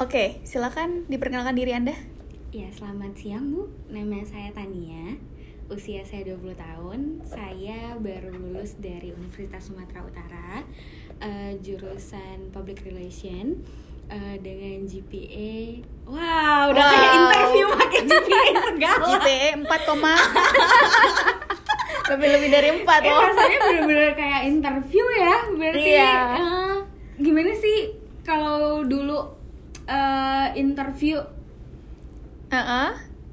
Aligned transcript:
Oke, 0.00 0.40
silakan 0.42 1.04
diperkenalkan 1.06 1.52
diri 1.52 1.72
Anda. 1.72 1.92
Ya, 2.50 2.66
selamat 2.72 3.14
siang 3.14 3.52
Bu. 3.52 3.68
Nama 3.86 4.24
saya 4.24 4.48
Tania. 4.50 5.20
Usia 5.68 6.02
saya 6.02 6.26
20 6.26 6.56
tahun. 6.56 7.00
Saya 7.22 7.94
baru 7.96 8.32
lulus 8.32 8.74
dari 8.76 9.12
Universitas 9.12 9.68
Sumatera 9.68 10.02
Utara. 10.02 10.64
eh, 11.20 11.52
jurusan 11.60 12.48
Public 12.48 12.80
Relation 12.80 13.60
eh, 14.08 14.36
dengan 14.40 14.88
GPA. 14.88 15.84
Wow, 16.08 16.72
udah 16.72 16.80
kayak 16.82 17.04
Wow. 17.04 17.20
interview 17.20 17.66
pakai 17.70 18.00
GPA 18.02 18.42
segala. 18.72 19.04
GPA 19.20 19.48
4, 19.60 19.84
koma. 19.84 20.16
lebih 22.10 22.28
lebih 22.32 22.48
dari 22.50 22.68
4 22.72 22.80
Eh, 22.80 23.04
loh. 23.04 23.20
rasanya 23.20 23.58
bener-bener 23.60 24.12
kayak 24.16 24.40
interview 24.48 25.04
ya. 25.12 25.36
Berarti 25.52 25.90
Iya. 25.92 26.14
eh, 26.32 26.74
gimana 27.20 27.52
sih 27.54 27.78
kalau 28.24 28.80
dulu 28.82 29.39
eh, 29.90 30.46
interview 30.54 31.18
Heeh. 32.48 32.90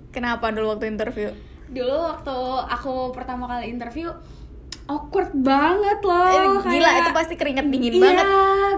Kenapa 0.10 0.50
dulu 0.50 0.74
waktu 0.74 0.90
interview? 0.90 1.30
dulu 1.68 1.92
waktu 1.92 2.32
aku 2.66 3.12
pertama 3.12 3.44
kali 3.46 3.68
interview 3.70 4.08
awkward 4.86 5.36
banget 5.36 6.00
loh 6.00 6.32
Eh, 6.56 6.64
gila 6.66 6.80
kayak- 6.88 7.00
itu 7.02 7.12
pasti 7.12 7.34
keringet 7.36 7.68
dingin 7.68 7.94
Iya, 7.94 8.04
banget. 8.08 8.28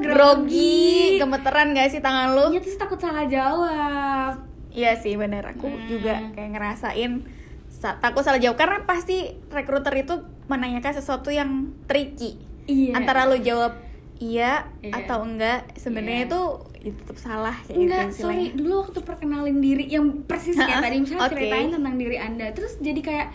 grogi. 0.01 0.89
Gemeteran 1.15 1.71
gak 1.71 1.85
sih 1.87 2.01
tangan 2.01 2.33
lu? 2.33 2.49
Iya 2.49 2.59
terus 2.59 2.75
takut 2.75 2.97
salah 2.97 3.23
jawab 3.23 4.41
Iya 4.69 4.93
sih 4.95 5.13
bener 5.15 5.45
aku 5.45 5.65
Hmm. 5.65 5.85
juga 5.85 6.17
kayak 6.31 6.49
ngerasain 6.51 7.29
sa- 7.69 7.95
takut 7.95 8.21
salah 8.21 8.37
jawab 8.37 8.57
karena 8.57 8.81
pasti 8.83 9.21
rekruter 9.47 9.93
itu 9.95 10.17
menanyakan 10.45 10.93
sesuatu 10.95 11.29
yang 11.29 11.49
tricky 11.85 12.41
Iya. 12.65 12.93
antara 12.95 13.23
lu 13.23 13.37
jawab 13.37 13.77
iya, 14.17 14.65
Iya. 14.79 14.97
atau 14.99 15.21
enggak 15.21 15.73
sebenarnya 15.75 16.25
Iya. 16.25 16.27
itu 16.27 16.41
itu 16.79 16.95
tetap 16.95 17.19
salah 17.19 17.55
kayak 17.67 17.75
Enggak, 17.75 18.03
gitu 18.09 18.23
sorry, 18.23 18.45
dulu 18.51 18.73
waktu 18.81 18.99
perkenalin 19.03 19.57
diri 19.59 19.85
yang 19.87 20.23
persis 20.23 20.55
kayak 20.55 20.79
tadi 20.79 20.97
misalnya 20.99 21.21
oke. 21.23 21.33
ceritain 21.33 21.69
tentang 21.69 21.95
diri 21.95 22.17
anda 22.17 22.47
Terus 22.51 22.73
jadi 22.79 22.99
kayak, 22.99 23.27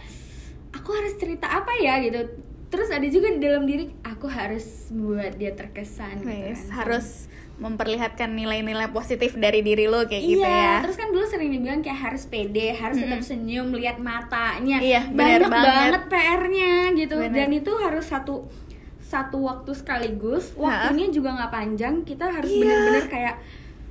aku 0.73 0.91
harus 0.91 1.13
cerita 1.15 1.47
apa 1.47 1.73
ya 1.77 2.01
gitu 2.01 2.21
Terus 2.67 2.91
ada 2.91 3.07
juga 3.07 3.31
di 3.31 3.39
dalam 3.39 3.63
diri, 3.65 3.87
aku 4.03 4.27
harus 4.27 4.91
buat 4.91 5.37
dia 5.37 5.53
terkesan 5.53 6.25
gitu 6.25 6.27
Wes, 6.27 6.67
kan. 6.67 6.75
harus 6.83 7.09
memperlihatkan 7.55 8.35
nilai-nilai 8.35 8.91
positif 8.91 9.39
dari 9.39 9.63
diri 9.63 9.87
lo 9.87 10.03
kayak 10.03 10.19
Iya, 10.19 10.33
gitu 10.33 10.43
ya 10.43 10.75
terus 10.83 10.97
kan 10.99 11.09
dulu 11.15 11.23
sering 11.23 11.55
dibilang 11.55 11.81
kayak 11.81 12.01
harus 12.03 12.27
pede, 12.27 12.75
harus 12.75 12.99
tetap 12.99 13.23
senyum, 13.23 13.71
lihat 13.71 14.03
matanya. 14.03 14.83
Iya, 14.83 15.07
Banyak 15.07 15.47
banget. 15.47 15.63
banget 15.63 16.03
PR-nya 16.11 16.73
gitu. 16.99 17.15
Bener. 17.15 17.31
Dan 17.31 17.51
itu 17.55 17.73
harus 17.79 18.05
satu 18.05 18.51
satu 19.05 19.39
waktu 19.43 19.71
sekaligus. 19.73 20.53
Ha. 20.55 20.89
Waktunya 20.89 21.09
juga 21.09 21.35
nggak 21.35 21.53
panjang. 21.53 21.95
Kita 22.03 22.25
harus 22.27 22.49
Iya. 22.49 22.61
bener-bener 22.61 23.07
kayak 23.07 23.35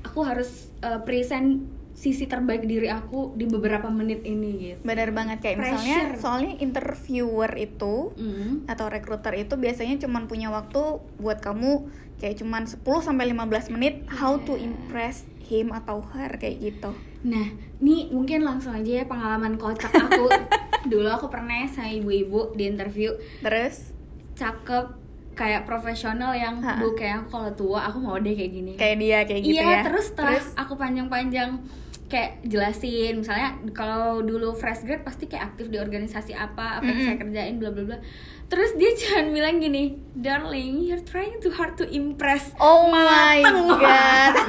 aku 0.03 0.19
harus 0.21 0.51
uh, 0.79 0.99
present 1.01 1.63
sisi 1.93 2.25
terbaik 2.25 2.65
diri 2.65 2.89
aku 2.89 3.31
di 3.31 3.45
beberapa 3.45 3.85
menit 3.85 4.25
ini 4.25 4.73
gitu. 4.73 4.81
benar 4.81 5.13
banget 5.13 5.39
kayak 5.39 5.61
misalnya 5.61 5.97
Pressure. 6.09 6.19
soalnya 6.19 6.53
interviewer 6.57 7.51
itu 7.53 8.09
Mm. 8.13 8.65
atau 8.65 8.89
rekruter 8.89 9.37
itu 9.37 9.53
biasanya 9.55 10.01
cuman 10.01 10.25
punya 10.25 10.49
waktu 10.49 10.81
buat 11.15 11.37
kamu 11.37 11.85
kayak 12.17 12.41
cuman 12.41 12.65
10 12.65 12.81
sampai 12.99 13.29
15 13.29 13.69
menit 13.69 14.09
how 14.09 14.35
to 14.37 14.57
Iya. 14.57 14.65
impress 14.65 15.29
him 15.39 15.69
atau 15.69 16.01
her 16.09 16.33
kayak 16.33 16.65
gitu. 16.65 16.97
Nah, 17.23 17.53
nih 17.77 18.09
mungkin 18.09 18.41
langsung 18.41 18.73
aja 18.73 18.99
ya 18.99 19.05
pengalaman 19.05 19.55
kocak 19.55 19.93
aku. 19.93 20.27
Dulu 20.91 21.07
aku 21.07 21.29
pernah 21.29 21.61
sama 21.67 21.93
ibu-ibu 21.93 22.51
di 22.51 22.67
interview 22.67 23.13
Terus 23.39 23.93
cakep 24.33 25.02
kayak 25.33 25.63
profesional 25.63 26.31
yang 26.31 26.57
Ha. 26.57 26.77
bu 26.77 26.93
kayak 26.93 27.15
aku 27.19 27.29
kalau 27.31 27.51
tua 27.51 27.79
aku 27.83 27.97
mau 27.97 28.15
deh 28.15 28.31
kayak 28.31 28.51
gini 28.51 28.71
kayak 28.73 28.97
dia 28.97 29.19
kayak 29.23 29.41
gitu 29.41 29.55
iya 29.55 29.65
ya. 29.71 29.83
terus 29.83 30.05
setelah 30.07 30.37
aku 30.55 30.73
panjang-panjang 30.73 31.57
kayak 32.05 32.41
jelasin 32.43 33.17
misalnya 33.17 33.49
kalau 33.71 34.19
dulu 34.19 34.53
fresh 34.53 34.81
grad 34.81 35.01
pasti 35.01 35.25
kayak 35.25 35.49
aktif 35.49 35.67
di 35.67 35.77
organisasi 35.77 36.31
apa 36.31 36.77
apa 36.77 36.85
yang 36.85 36.93
Mm-mm. 36.95 37.07
saya 37.07 37.17
kerjain 37.17 37.55
bla 37.57 37.69
bla 37.69 37.83
bla 37.83 37.97
terus 38.45 38.73
dia 38.73 38.93
jangan 38.99 39.29
bilang 39.29 39.57
gini 39.57 39.83
darling 40.13 40.79
you're 40.79 41.01
trying 41.01 41.33
too 41.39 41.49
hard 41.49 41.73
to 41.73 41.85
impress 41.87 42.53
Oh 42.55 42.85
my 42.85 43.41
Mateng. 43.41 43.65
god. 43.75 44.33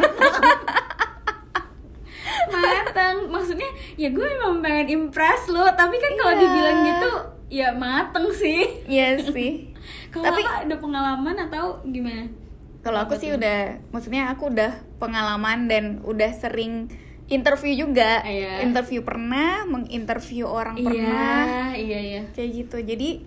mateng 2.55 3.29
maksudnya 3.29 3.67
ya 3.95 4.09
gue 4.09 4.27
memang 4.27 4.61
pengen 4.61 4.87
impress 4.91 5.49
lo 5.49 5.65
tapi 5.73 5.97
kan 5.97 6.13
kalau 6.15 6.35
Iya. 6.35 6.41
dibilang 6.41 6.79
gitu 6.83 7.11
ya 7.51 7.69
mateng 7.73 8.27
sih 8.31 8.85
Iya 8.85 9.21
sih. 9.23 9.74
Kalau 10.11 10.25
Tapi- 10.31 10.45
ada 10.45 10.77
pengalaman 10.79 11.37
atau 11.49 11.81
gimana? 11.87 12.29
Kalau 12.85 13.01
aku 13.01 13.17
sih 13.17 13.33
udah 13.33 13.81
maksudnya 13.97 14.29
aku 14.29 14.53
udah 14.53 14.77
pengalaman 15.01 15.73
dan 15.73 16.05
udah 16.05 16.31
sering 16.37 16.93
interview 17.33 17.89
juga. 17.89 18.21
Iya. 18.21 18.61
Interview 18.61 19.01
pernah, 19.01 19.65
menginterview 19.65 20.45
orang 20.45 20.77
pernah. 20.77 21.73
iya 21.73 21.97
iya. 21.97 21.99
Iya 22.05 22.23
kayak 22.37 22.51
gitu. 22.53 22.77
Jadi 22.85 23.25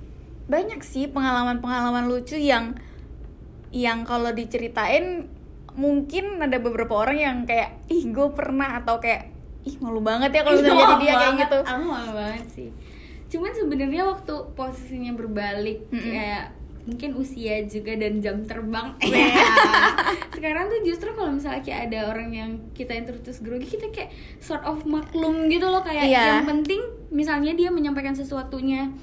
banyak 0.47 0.79
sih 0.85 1.09
pengalaman-pengalaman 1.09 2.06
lucu 2.06 2.38
yang 2.38 2.78
yang 3.74 4.06
kalau 4.07 4.31
diceritain 4.31 5.28
mungkin 5.74 6.39
ada 6.39 6.57
beberapa 6.57 6.94
orang 6.94 7.18
yang 7.18 7.38
kayak 7.44 7.81
ih 7.89 8.09
gue 8.09 8.28
pernah 8.34 8.79
atau 8.81 8.97
kayak 9.01 9.34
ih 9.68 9.75
malu 9.84 10.00
banget 10.00 10.31
ya 10.31 10.41
kalau 10.45 10.57
misalnya 10.62 10.85
jadi 10.85 10.97
dia 11.01 11.13
kayak 11.18 11.35
gitu. 11.50 11.59
Aku 11.66 11.84
malu 11.84 12.12
banget 12.13 12.45
sih 12.53 12.69
cuman 13.27 13.51
sebenarnya 13.51 14.03
waktu 14.05 14.33
posisinya 14.53 15.11
berbalik 15.13 15.83
Mm-mm. 15.88 15.99
kayak 16.07 16.45
mungkin 16.83 17.11
usia 17.13 17.59
juga 17.63 17.93
dan 17.93 18.17
jam 18.17 18.41
terbang 18.41 18.95
Iya. 19.03 19.43
sekarang 20.31 20.69
tuh 20.69 20.79
justru 20.81 21.11
kalau 21.11 21.35
misalnya 21.35 21.59
kayak 21.59 21.91
ada 21.91 21.99
orang 22.07 22.29
yang 22.31 22.51
kita 22.71 22.95
introduce 22.95 23.39
grogi 23.39 23.67
kita 23.67 23.91
kayak 23.91 24.11
sort 24.39 24.63
of 24.63 24.83
maklum 24.83 25.47
gitu 25.47 25.67
loh 25.67 25.83
kayak 25.83 26.07
Iya. 26.07 26.39
yang 26.39 26.47
penting 26.47 26.79
misalnya 27.09 27.51
dia 27.51 27.67
menyampaikan 27.67 28.13
sesuatunya 28.13 28.95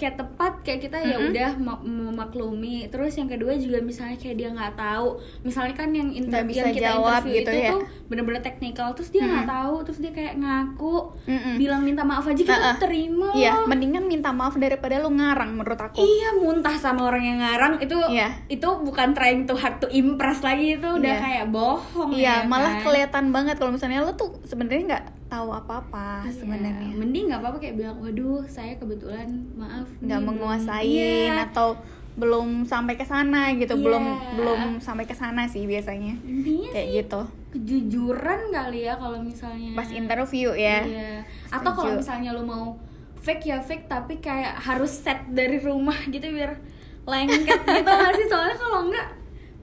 kayak 0.00 0.16
tepat 0.16 0.52
kayak 0.60 0.80
kita 0.80 0.96
ya 0.98 1.16
udah 1.20 1.50
ma- 1.56 1.82
memaklumi 1.82 2.88
terus 2.88 3.12
yang 3.14 3.26
kedua 3.26 3.52
juga 3.54 3.78
misalnya 3.78 4.16
kayak 4.16 4.34
dia 4.34 4.48
nggak 4.48 4.72
tahu 4.72 5.08
misalnya 5.42 5.74
kan 5.74 5.88
yang, 5.90 6.08
inter- 6.10 6.42
bisa 6.42 6.64
yang 6.64 6.72
kita 6.72 6.88
jawab 6.90 7.20
interview 7.20 7.36
gitu 7.36 7.50
itu 7.50 7.60
ya. 7.60 7.70
tuh 7.70 7.80
bener-bener 8.06 8.40
teknikal 8.40 8.88
terus 8.90 9.10
dia 9.10 9.22
nggak 9.22 9.44
tahu 9.46 9.74
terus 9.82 9.98
dia 9.98 10.10
kayak 10.10 10.34
ngaku 10.34 10.96
Mm-mm. 11.24 11.54
bilang 11.56 11.82
minta 11.82 12.00
maaf 12.00 12.24
aja 12.24 12.34
kita 12.34 12.50
Ha-ha. 12.50 12.72
terima 12.76 13.28
iya 13.32 13.52
loh. 13.54 13.68
mendingan 13.68 14.04
minta 14.04 14.30
maaf 14.30 14.56
daripada 14.56 14.96
lu 14.96 15.12
ngarang 15.12 15.52
menurut 15.52 15.76
aku 15.78 16.00
iya 16.00 16.32
muntah 16.34 16.74
sama 16.74 17.04
orang 17.04 17.22
yang 17.22 17.38
ngarang 17.38 17.76
itu 17.78 17.96
Iya. 18.02 18.48
itu 18.48 18.64
bukan 18.80 19.12
trying 19.12 19.44
to 19.44 19.54
hard 19.54 19.76
to 19.76 19.86
impress 19.90 20.40
lagi 20.40 20.74
itu 20.74 20.88
udah 20.88 21.12
Iya. 21.12 21.20
kayak 21.20 21.46
bohong 21.50 22.10
iya 22.10 22.34
ya 22.38 22.48
malah 22.48 22.74
kan? 22.74 22.82
kelihatan 22.82 23.24
banget 23.28 23.54
kalau 23.54 23.70
misalnya 23.70 24.00
lu 24.00 24.14
tuh 24.14 24.32
sebenarnya 24.42 24.82
nggak 24.88 25.04
tahu 25.30 25.48
apa-apa 25.48 26.26
Iya, 26.26 26.34
sebenarnya. 26.34 26.90
mending 26.92 27.24
nggak 27.26 27.40
apa-apa 27.40 27.58
kayak 27.58 27.76
bilang 27.76 27.96
waduh 27.96 28.42
saya 28.44 28.74
kebetulan 28.74 29.30
maaf 29.54 29.86
nggak 29.96 30.20
menguasain 30.20 31.30
Iya. 31.30 31.46
atau 31.46 31.78
belum 32.12 32.66
sampai 32.66 32.94
ke 32.94 33.06
sana 33.06 33.54
gitu 33.54 33.70
Iya. 33.72 33.80
belum 33.80 34.04
belum 34.34 34.60
sampai 34.78 35.06
ke 35.06 35.14
sana 35.14 35.46
sih 35.46 35.64
biasanya. 35.64 36.18
Intinya 36.20 36.68
kayak 36.68 36.88
sih 36.88 36.98
gitu. 37.00 37.22
kejujuran 37.50 38.40
kali 38.48 38.80
ya 38.84 38.94
kalau 38.94 39.18
misalnya 39.18 39.70
pas 39.72 39.88
interview 39.88 40.50
ya. 40.52 40.82
Iya. 40.82 41.10
Atau 41.48 41.70
kalau 41.72 41.94
misalnya 41.96 42.30
lu 42.30 42.42
mau 42.42 42.74
fake 43.16 43.44
ya 43.44 43.58
fake 43.58 43.86
tapi 43.86 44.18
kayak 44.18 44.54
harus 44.56 44.90
set 44.92 45.22
dari 45.28 45.58
rumah 45.58 45.96
gitu 46.06 46.26
biar 46.26 46.58
lengket 47.04 47.60
gitu 47.62 47.86
nggak 47.86 48.12
sih? 48.12 48.26
Soalnya 48.26 48.54
kalau 48.54 48.86
enggak 48.86 49.06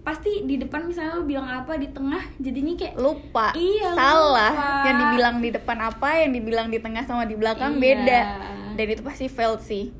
pasti 0.07 0.31
di 0.41 0.55
depan 0.55 0.87
misalnya 0.87 1.13
lu 1.13 1.27
bilang 1.27 1.43
apa 1.45 1.75
di 1.75 1.91
tengah 1.91 2.23
jadinya 2.39 2.73
kayak 2.73 2.95
lupa. 2.95 3.51
Iya, 3.51 3.91
salah. 3.91 4.53
Lupa. 4.53 4.85
yang 4.85 4.95
dibilang 4.97 5.35
di 5.37 5.49
depan 5.51 5.77
apa 5.83 6.09
yang 6.17 6.31
dibilang 6.31 6.67
di 6.67 6.79
tengah 6.79 7.03
sama 7.03 7.23
di 7.23 7.35
belakang 7.35 7.75
Iya. 7.75 7.81
beda. 7.83 8.19
Dan 8.73 8.85
itu 8.87 9.03
pasti 9.03 9.27
failed 9.27 9.59
sih. 9.59 9.91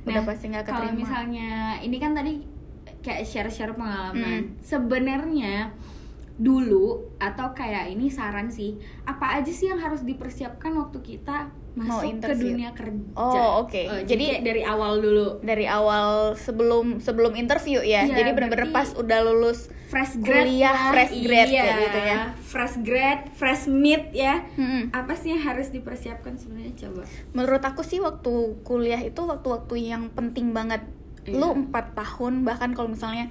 Udah 0.00 0.22
Nah, 0.22 0.24
pasti 0.24 0.44
nggak 0.46 0.64
kalau 0.64 0.86
keterima. 0.86 1.00
misalnya 1.02 1.50
ini 1.78 1.96
kan 1.98 2.14
tadi 2.14 2.32
kayak 3.00 3.26
share-share 3.26 3.74
pengalaman. 3.74 4.54
Sebenarnya 4.60 5.74
dulu 6.40 6.88
atau 7.18 7.52
kayak 7.52 7.92
ini 7.92 8.08
saran 8.08 8.48
sih 8.48 8.72
apa 9.04 9.36
aja 9.36 9.48
sih 9.48 9.68
yang 9.68 9.76
harus 9.76 10.00
dipersiapkan 10.00 10.72
waktu 10.72 10.98
kita 10.98 11.52
Mau 11.70 12.02
masuk 12.02 12.18
ke 12.18 12.34
dunia 12.34 12.74
kerja 12.74 12.98
Oh, 13.14 13.62
oke. 13.62 13.78
Eh, 13.78 14.02
Jadi- 14.02 14.26
jadi 14.26 14.42
dari 14.42 14.62
awal 14.64 14.98
dulu 14.98 15.38
dari 15.38 15.68
awal 15.68 16.34
sebelum 16.34 16.98
sebelum 16.98 17.36
interview 17.36 17.78
ya 17.78 18.02
Iya, 18.02 18.16
jadi 18.16 18.30
bener-bener 18.32 18.74
pas 18.74 18.90
udah 18.90 19.22
lulus 19.22 19.70
fresh 19.86 20.18
grad 20.18 20.48
Kuliah 20.48 20.72
ya. 20.72 20.90
fresh 20.90 21.14
grad 21.20 21.46
iya. 21.46 21.62
kayak 21.62 21.76
gitu 21.78 21.98
ya. 22.00 22.16
fresh 22.42 22.76
grad 22.80 23.20
fresh 23.32 23.64
meet 23.68 24.10
ya 24.10 24.42
Mm-mm. 24.56 24.90
apa 24.90 25.12
sih 25.12 25.30
yang 25.30 25.44
harus 25.44 25.68
dipersiapkan 25.68 26.34
sebenarnya 26.34 26.74
coba 26.80 27.06
menurut 27.30 27.62
aku 27.62 27.82
sih 27.82 28.00
waktu 28.00 28.32
kuliah 28.62 28.98
itu 28.98 29.20
waktu-waktu 29.20 29.74
yang 29.84 30.08
penting 30.10 30.50
banget 30.50 30.82
lu 31.28 31.46
Iya. 31.46 31.58
empat 31.60 31.94
tahun 31.94 32.42
bahkan 32.42 32.72
kalau 32.72 32.88
misalnya 32.88 33.28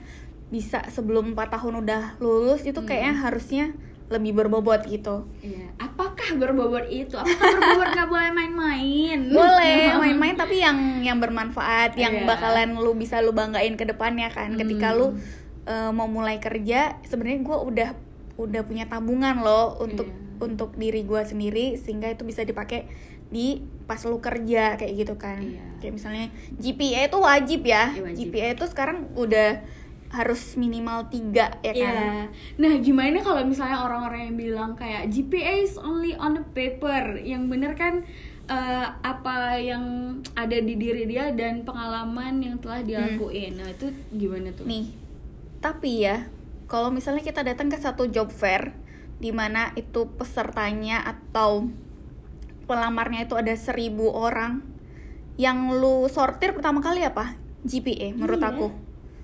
bisa 0.50 0.82
sebelum 0.88 1.32
empat 1.32 1.54
tahun 1.54 1.80
udah 1.80 2.18
lulus 2.18 2.62
itu 2.64 2.82
kayaknya 2.82 3.14
Hmm. 3.14 3.24
harusnya 3.24 3.66
lebih 4.10 4.34
berbobot 4.36 4.82
gitu 4.84 5.30
Iya. 5.40 5.70
apakah 5.78 6.34
berbobot 6.36 6.90
itu 6.90 7.14
apakah 7.14 7.38
berbobot 7.52 7.90
nggak 7.92 8.10
boleh 8.10 8.32
main-main 8.34 9.20
boleh 9.30 9.78
main-main 10.02 10.34
tapi 10.34 10.58
yang 10.58 10.78
yang 11.00 11.18
bermanfaat 11.18 11.94
yang 11.94 12.14
Iya. 12.16 12.26
bakalan 12.26 12.74
lu 12.76 12.94
bisa 12.94 13.22
lu 13.22 13.30
banggain 13.32 13.74
ke 13.74 13.86
depannya 13.86 14.28
kan 14.28 14.58
ketika 14.58 14.90
Hmm. 14.90 14.98
lu 14.98 15.08
uh, 15.64 15.92
mau 15.92 16.06
mulai 16.06 16.38
kerja 16.38 16.98
sebenarnya 17.04 17.40
gue 17.40 17.58
udah 17.60 17.90
udah 18.40 18.62
punya 18.64 18.86
tabungan 18.86 19.38
loh 19.40 19.78
untuk 19.78 20.08
Iya. 20.08 20.42
untuk 20.42 20.70
diri 20.74 21.04
gue 21.04 21.22
sendiri 21.22 21.78
sehingga 21.78 22.10
itu 22.10 22.24
bisa 22.24 22.42
dipakai 22.42 22.90
di 23.28 23.62
pas 23.86 24.02
lu 24.02 24.18
kerja 24.18 24.74
kayak 24.74 24.94
gitu 24.98 25.14
kan 25.16 25.38
Iya. 25.38 25.78
kayak 25.78 25.94
misalnya 25.94 26.26
GPA 26.56 27.06
itu 27.06 27.18
wajib 27.20 27.62
ya 27.62 27.94
Iya, 27.94 28.02
wajib. 28.04 28.26
GPA 28.26 28.48
itu 28.52 28.66
sekarang 28.66 29.06
udah 29.14 29.62
harus 30.10 30.58
minimal 30.58 31.06
tiga 31.08 31.54
ya 31.62 31.70
kan 31.72 31.78
Iya. 31.78 32.26
Nah, 32.58 32.74
gimana 32.80 33.22
kalau 33.22 33.46
misalnya 33.46 33.78
orang-orang 33.80 34.34
yang 34.34 34.38
bilang 34.38 34.72
kayak 34.74 35.06
GPA 35.08 35.62
is 35.62 35.78
only 35.78 36.18
on 36.18 36.34
the 36.34 36.46
paper, 36.50 37.22
yang 37.22 37.46
bener 37.46 37.74
kan 37.74 38.02
eh, 38.46 38.88
apa 39.00 39.54
yang 39.56 39.84
ada 40.34 40.58
di 40.58 40.74
diri 40.74 41.06
dia 41.06 41.30
dan 41.30 41.62
pengalaman 41.62 42.42
yang 42.42 42.58
telah 42.58 42.82
dilakuin. 42.82 43.54
Nah, 43.56 43.70
itu 43.70 43.94
gimana 44.10 44.50
tuh? 44.50 44.66
nih 44.66 44.90
tapi 45.60 46.08
ya 46.08 46.26
kalau 46.66 46.88
misalnya 46.88 47.20
kita 47.20 47.44
datang 47.44 47.68
ke 47.68 47.76
satu 47.76 48.08
job 48.08 48.32
fair 48.32 48.72
di 49.20 49.30
mana 49.30 49.76
itu 49.76 50.08
pesertanya 50.16 51.04
atau 51.04 51.68
pelamarnya 52.64 53.28
itu 53.28 53.36
ada 53.36 53.52
seribu 53.54 54.08
orang 54.10 54.64
yang 55.36 55.76
lu 55.76 56.08
sortir 56.08 56.56
pertama 56.56 56.80
kali 56.80 57.04
apa 57.04 57.36
GPA 57.64 58.16
menurut 58.16 58.40
Iya. 58.40 58.50
aku 58.50 58.68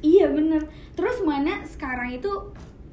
Iya 0.05 0.29
bener. 0.29 0.61
Terus 0.93 1.17
mana 1.21 1.65
sekarang 1.65 2.13
itu 2.13 2.29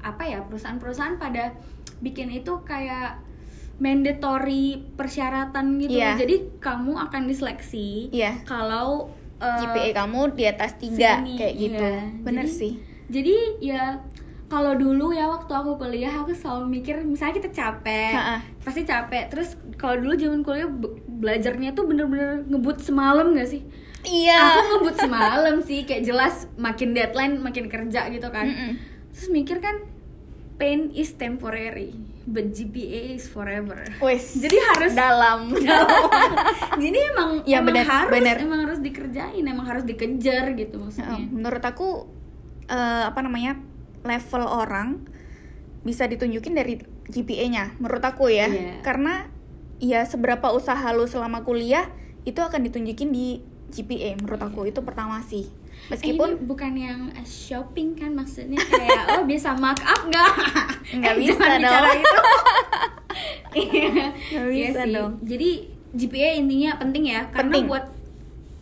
apa 0.01 0.25
ya 0.25 0.41
perusahaan-perusahaan 0.41 1.15
pada 1.15 1.53
bikin 1.99 2.33
itu 2.33 2.51
kayak 2.63 3.21
mandatory 3.77 4.65
persyaratan 4.93 5.77
gitu. 5.77 5.93
Iya. 5.93 6.15
Jadi 6.15 6.35
kamu 6.57 6.97
akan 6.99 7.21
diseleksi 7.25 8.09
Iya. 8.09 8.41
kalau 8.43 9.09
eh, 9.37 9.59
GPA 9.59 9.89
kamu 9.99 10.33
di 10.33 10.43
atas 10.45 10.71
tiga 10.75 11.19
kayak 11.19 11.53
gitu 11.53 11.83
iya. 11.83 12.07
bener 12.17 12.45
Jadi- 12.45 12.55
sih 12.55 12.73
Jadi 13.05 13.35
ya 13.59 13.99
kalau 14.47 14.73
dulu 14.73 15.11
ya 15.11 15.27
waktu 15.27 15.51
aku 15.51 15.75
kuliah 15.75 16.13
aku 16.13 16.31
selalu 16.31 16.69
mikir 16.71 17.01
misalnya 17.03 17.35
kita 17.35 17.49
capek 17.51 18.13
Ha-ha. 18.13 18.37
pasti 18.59 18.81
capek 18.83 19.27
terus 19.27 19.53
kalau 19.75 19.99
dulu 19.99 20.13
zaman 20.15 20.39
kuliah 20.41 20.65
be- 20.65 20.95
belajarnya 21.09 21.73
tuh 21.73 21.83
bener-bener 21.83 22.45
ngebut 22.45 22.79
semalam 22.79 23.33
gak 23.33 23.49
sih 23.49 23.65
iya. 24.05 24.59
Aku 24.59 24.79
ngebut 24.79 24.95
semalam 24.97 25.55
sih 25.59 25.83
kayak 25.83 26.03
jelas 26.03 26.47
makin 26.55 26.91
deadline 26.91 27.37
makin 27.37 27.67
kerja 27.67 28.07
gitu 28.07 28.27
kan. 28.27 28.45
Mm-mm. 28.45 28.73
terus 29.09 29.29
mikir 29.29 29.57
kan 29.57 29.77
pain 30.55 30.89
is 30.89 31.13
temporary 31.13 31.93
but 32.23 32.49
GPA 32.49 33.13
is 33.13 33.25
forever. 33.25 33.83
Wes 33.99 34.33
jadi 34.35 34.57
harus 34.71 34.91
dalam. 34.93 35.53
jadi 36.83 36.99
emang 37.11 37.29
Ya, 37.43 37.59
emang 37.59 37.73
bener, 37.73 37.85
harus 37.85 38.11
bener. 38.11 38.35
emang 38.39 38.59
harus 38.63 38.79
dikerjain 38.79 39.43
emang 39.43 39.65
harus 39.65 39.83
dikejar 39.83 40.55
gitu 40.55 40.79
maksudnya. 40.79 41.19
Menurut 41.19 41.61
aku 41.61 42.07
eh, 42.65 43.03
apa 43.05 43.19
namanya 43.19 43.59
level 44.01 44.43
orang 44.43 45.03
bisa 45.83 46.07
ditunjukin 46.07 46.55
dari 46.55 46.79
GPA-nya 47.03 47.75
menurut 47.77 47.99
aku 47.99 48.31
ya. 48.31 48.47
Iya. 48.47 48.79
karena 48.81 49.27
ya 49.77 50.07
seberapa 50.07 50.47
usaha 50.49 50.87
lu 50.89 51.03
selama 51.03 51.43
kuliah 51.43 51.91
itu 52.23 52.39
akan 52.39 52.63
ditunjukin 52.63 53.11
di 53.11 53.43
GPA 53.73 54.13
menurut 54.15 54.37
aku 54.39 54.65
itu 54.65 54.79
pertama 54.79 55.17
sih 55.21 55.49
Eh, 55.83 55.91
meskipun 55.91 56.29
ini 56.31 56.45
bukan 56.45 56.73
yang 56.73 56.99
eh, 57.11 57.25
shopping 57.25 57.91
kan 57.93 58.13
maksudnya 58.13 58.55
kayak 58.61 59.03
oh 59.11 59.23
bisa 59.25 59.51
mark 59.53 59.81
up 59.81 59.99
nggak? 60.01 60.31
Nggak 60.95 61.11
Eh, 61.11 61.19
bisa 61.19 61.43
dong. 61.59 61.85
itu. 61.91 62.19
Iya, 63.53 64.09
Nggak 64.31 64.45
iya 64.47 64.67
bisa 64.67 64.81
dong. 64.87 65.11
Jadi 65.21 65.49
GPA 65.91 66.29
intinya 66.35 66.71
penting 66.75 67.03
ya 67.07 67.29
karena 67.29 67.51
Penting. 67.51 67.65
buat 67.67 67.85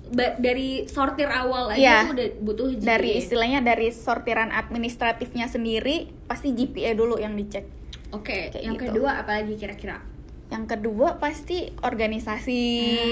ba- 0.10 0.36
dari 0.36 0.84
sortir 0.86 1.30
awal 1.30 1.72
aja 1.72 2.04
tuh 2.04 2.12
udah 2.12 2.28
butuh 2.42 2.66
GPA. 2.74 2.88
dari 2.90 3.12
istilahnya 3.16 3.60
dari 3.62 3.88
sortiran 3.90 4.50
administratifnya 4.50 5.46
sendiri 5.46 6.12
pasti 6.26 6.52
GPA 6.52 6.92
dulu 6.92 7.16
yang 7.16 7.32
dicek 7.34 7.64
Oke, 8.12 8.52
Kayak 8.52 8.60
yang 8.62 8.76
gitu. 8.76 8.92
kedua 8.92 9.24
apalagi 9.24 9.56
kira-kira? 9.56 10.04
Yang 10.52 10.68
kedua 10.68 11.16
pasti 11.16 11.72
organisasi 11.80 12.60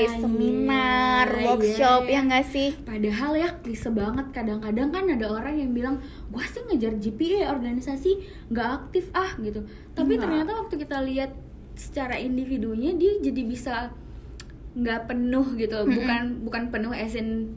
Ah, 0.03 0.19
seminar 0.19 1.27
iya, 1.39 1.45
workshop 1.47 2.01
iya. 2.11 2.19
ya 2.19 2.27
nggak 2.27 2.45
sih 2.51 2.69
Padahal 2.83 3.31
ya 3.39 3.49
klise 3.63 3.87
banget 3.95 4.27
kadang-kadang 4.35 4.91
kan 4.91 5.07
ada 5.07 5.23
orang 5.31 5.55
yang 5.55 5.71
bilang 5.71 6.03
gua 6.27 6.43
sih 6.43 6.59
ngejar 6.67 6.99
GPA 6.99 7.47
organisasi 7.47 8.11
nggak 8.51 8.69
aktif 8.83 9.07
ah 9.15 9.31
gitu. 9.39 9.63
Tapi 9.95 10.19
Nggak. 10.19 10.23
ternyata 10.27 10.51
waktu 10.59 10.75
kita 10.83 10.97
lihat 11.07 11.31
secara 11.79 12.19
individunya 12.19 12.91
dia 12.99 13.23
jadi 13.23 13.41
bisa 13.47 13.95
nggak 14.75 15.07
penuh 15.07 15.47
gitu. 15.55 15.79
Mm-mm. 15.79 15.95
Bukan 15.95 16.21
bukan 16.43 16.63
penuh 16.75 16.91
as 16.91 17.15
in 17.15 17.55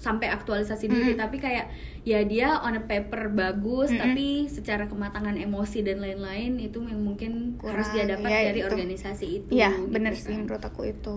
sampai 0.00 0.32
aktualisasi 0.32 0.88
diri 0.88 1.12
Mm-mm. 1.12 1.20
tapi 1.20 1.36
kayak 1.36 1.68
ya 2.02 2.24
dia 2.24 2.56
on 2.64 2.72
a 2.72 2.82
paper 2.82 3.28
bagus 3.28 3.92
Mm-mm. 3.92 4.00
tapi 4.00 4.26
secara 4.48 4.88
kematangan 4.88 5.36
emosi 5.36 5.84
dan 5.84 6.00
lain-lain 6.00 6.56
itu 6.56 6.80
yang 6.80 7.04
mungkin 7.04 7.60
harus 7.60 7.84
Kurang, 7.84 7.92
dia 7.92 8.04
dapat 8.08 8.30
ya, 8.32 8.40
dari 8.48 8.60
itu. 8.60 8.68
organisasi 8.72 9.26
itu. 9.28 9.50
Iya 9.52 9.70
gitu 9.76 9.92
bener 9.92 10.12
sih 10.16 10.32
kan. 10.32 10.48
menurut 10.48 10.64
aku 10.64 10.82
itu 10.88 11.14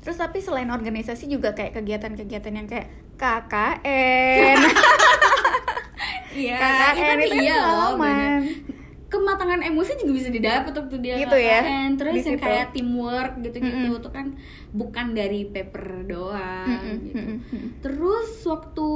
terus 0.00 0.16
tapi 0.16 0.40
selain 0.40 0.68
organisasi 0.68 1.28
juga 1.28 1.52
kayak 1.52 1.76
kegiatan-kegiatan 1.76 2.52
yang 2.52 2.64
kayak 2.64 2.88
KKN 3.16 4.58
Iya, 6.34 6.56
KKN 6.58 6.98
tapi 7.14 7.24
itu 7.24 7.30
kan 7.30 7.44
iya 7.46 7.56
loh. 7.62 7.94
Kematangan 9.14 9.60
emosi 9.62 9.94
juga 9.96 10.12
bisa 10.12 10.28
didapat 10.28 10.72
waktu 10.74 10.96
dia 10.98 11.14
Gitu 11.16 11.36
ya, 11.36 11.60
KKN. 11.62 11.90
Terus 11.94 12.12
yang 12.20 12.40
kayak 12.40 12.66
teamwork 12.70 13.32
gitu-gitu 13.38 13.70
Mm-mm. 13.88 14.00
itu 14.00 14.10
kan 14.10 14.26
bukan 14.70 15.06
dari 15.12 15.46
paper 15.46 15.84
doang 16.04 16.66
Mm-mm, 16.66 16.96
gitu. 17.04 17.14
mm-mm, 17.16 17.38
mm-mm. 17.40 17.68
Terus 17.78 18.30
waktu 18.44 18.88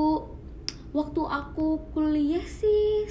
waktu 0.90 1.22
aku 1.22 1.66
kuliah 1.88 2.42
sih 2.42 3.06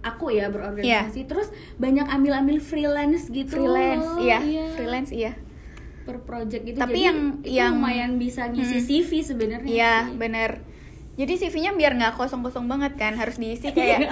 aku 0.00 0.30
ya 0.30 0.46
berorganisasi 0.46 1.24
terus 1.24 1.48
banyak 1.76 2.04
ambil-ambil 2.04 2.58
freelance 2.58 3.26
gitu 3.28 3.54
freelance 3.56 4.18
iya 4.18 4.38
freelance 4.74 5.10
iya 5.10 5.32
per 6.02 6.18
project 6.20 6.62
gitu 6.64 6.74
Tapi 6.76 6.90
Jadi 6.92 7.00
yang- 7.00 7.22
itu 7.38 7.48
yang- 7.48 7.74
lumayan 7.76 8.12
bisa 8.16 8.46
ngisi 8.46 8.76
Hmm. 8.76 8.84
CV 8.84 9.10
sebenarnya 9.22 9.70
iya 9.70 9.94
sih. 10.04 10.18
bener 10.18 10.50
jadi 11.12 11.32
CV-nya 11.38 11.72
biar 11.72 11.92
nggak 11.94 12.14
kosong-kosong 12.16 12.66
banget 12.66 12.96
kan 12.96 13.14
harus 13.14 13.36
diisi 13.36 13.70
kayak 13.76 14.10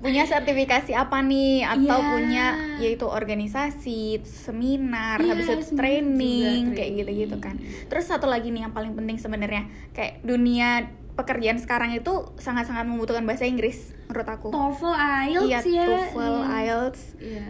punya 0.00 0.24
sertifikasi 0.24 0.92
apa 0.92 1.20
nih 1.20 1.60
atau 1.62 1.76
Iya. 1.94 2.08
punya 2.10 2.46
yaitu 2.78 3.04
organisasi 3.04 4.00
seminar 4.22 5.16
Iya, 5.18 5.28
habis 5.30 5.46
itu 5.46 5.60
seminar 5.62 5.78
training 5.78 6.16
juga, 6.64 6.74
kayak 6.74 6.88
training. 6.88 6.98
gitu-gitu 6.98 7.36
kan 7.38 7.54
terus 7.86 8.04
satu 8.04 8.24
lagi 8.24 8.48
nih 8.48 8.62
yang 8.62 8.72
paling 8.72 8.92
penting 8.92 9.16
sebenarnya 9.16 9.64
kayak 9.90 10.20
dunia 10.20 10.88
pekerjaan 11.12 11.56
sekarang 11.56 11.92
itu 11.92 12.10
sangat-sangat 12.34 12.84
membutuhkan 12.84 13.22
bahasa 13.22 13.44
Inggris 13.44 13.92
menurut 14.06 14.24
aku 14.26 14.48
TOEFL 14.48 14.94
IELTS 15.28 15.44
iya 15.44 15.60
ya 15.68 15.84
TOEFL 15.86 16.34
iya. 16.34 16.56
IELTS 16.58 17.00
Iya. 17.14 17.48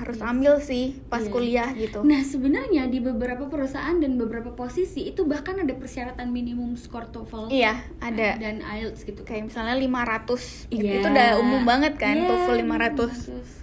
Harus 0.00 0.16
Iya. 0.16 0.26
ambil 0.26 0.54
sih 0.58 0.96
pas 1.06 1.20
Iya. 1.20 1.28
kuliah 1.28 1.68
gitu 1.72 2.00
Nah 2.00 2.20
sebenarnya 2.22 2.88
di 2.88 2.98
beberapa 2.98 3.44
perusahaan 3.46 3.92
dan 3.94 4.16
beberapa 4.16 4.50
posisi 4.50 5.04
itu 5.04 5.22
bahkan 5.22 5.56
ada 5.56 5.70
persyaratan 5.72 6.28
minimum 6.28 6.74
skor 6.74 7.06
TOEFL 7.06 7.48
iya 7.50 7.84
ada 7.98 8.34
dan 8.34 8.58
IELTS 8.58 9.04
gitu. 9.04 9.20
kayak 9.22 9.46
misalnya 9.46 9.76
500 9.76 10.66
Iya. 10.68 10.92
itu 10.96 11.06
udah 11.06 11.30
umum 11.36 11.62
banget 11.62 11.94
kan 11.94 12.16
Iya, 12.16 12.26
TOEFL 12.26 12.56
500 12.58 13.12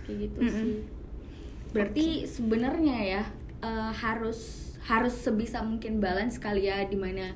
kayak 0.04 0.18
gitu 0.22 0.38
Mm-mm. 0.40 0.54
sih. 0.54 0.76
Berarti 1.68 2.06
sebenarnya 2.24 2.98
ya 3.04 3.24
eh, 3.60 3.92
harus 3.92 4.40
harus 4.84 5.12
sebisa 5.14 5.60
mungkin 5.62 5.98
balance 5.98 6.38
kali 6.38 6.64
ya 6.64 6.80
di 6.84 6.96
mana 6.96 7.34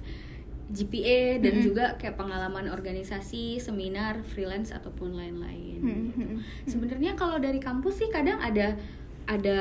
GPA 0.72 1.38
dan 1.38 1.60
Mm-mm. 1.60 1.66
juga 1.68 1.86
kayak 1.96 2.16
pengalaman 2.16 2.72
organisasi, 2.72 3.60
seminar, 3.60 4.24
freelance 4.24 4.72
ataupun 4.72 5.14
lain-lain. 5.14 5.80
Mm-mm. 5.80 6.04
gitu. 6.10 6.24
Sebenarnya 6.66 7.14
kalau 7.14 7.38
dari 7.38 7.60
kampus 7.60 8.00
sih 8.00 8.10
kadang 8.10 8.40
ada 8.40 8.80
ada 9.22 9.60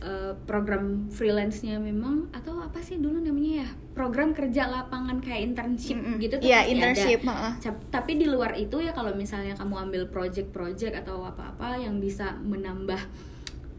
eh, 0.00 0.32
program 0.48 1.06
freelance-nya 1.12 1.76
memang 1.76 2.32
atau 2.32 2.58
apa 2.58 2.80
sih 2.80 2.96
dulu 2.96 3.20
namanya 3.20 3.62
ya 3.62 3.68
program 3.92 4.32
kerja 4.32 4.66
lapangan 4.66 5.20
kayak 5.20 5.52
internship 5.52 6.00
Mm-mm. 6.00 6.16
gitu 6.16 6.40
tuh 6.40 6.48
Iya, 6.48 6.64
pasti 6.64 6.72
internship, 6.72 7.20
ada. 7.28 7.50
Cap- 7.60 7.84
tapi 7.92 8.16
di 8.16 8.24
luar 8.24 8.56
itu 8.56 8.80
ya 8.80 8.96
kalau 8.96 9.12
misalnya 9.12 9.52
kamu 9.52 9.90
ambil 9.90 10.02
project-project 10.08 11.04
atau 11.04 11.28
apa-apa 11.28 11.76
yang 11.76 12.00
bisa 12.00 12.40
menambah 12.40 12.98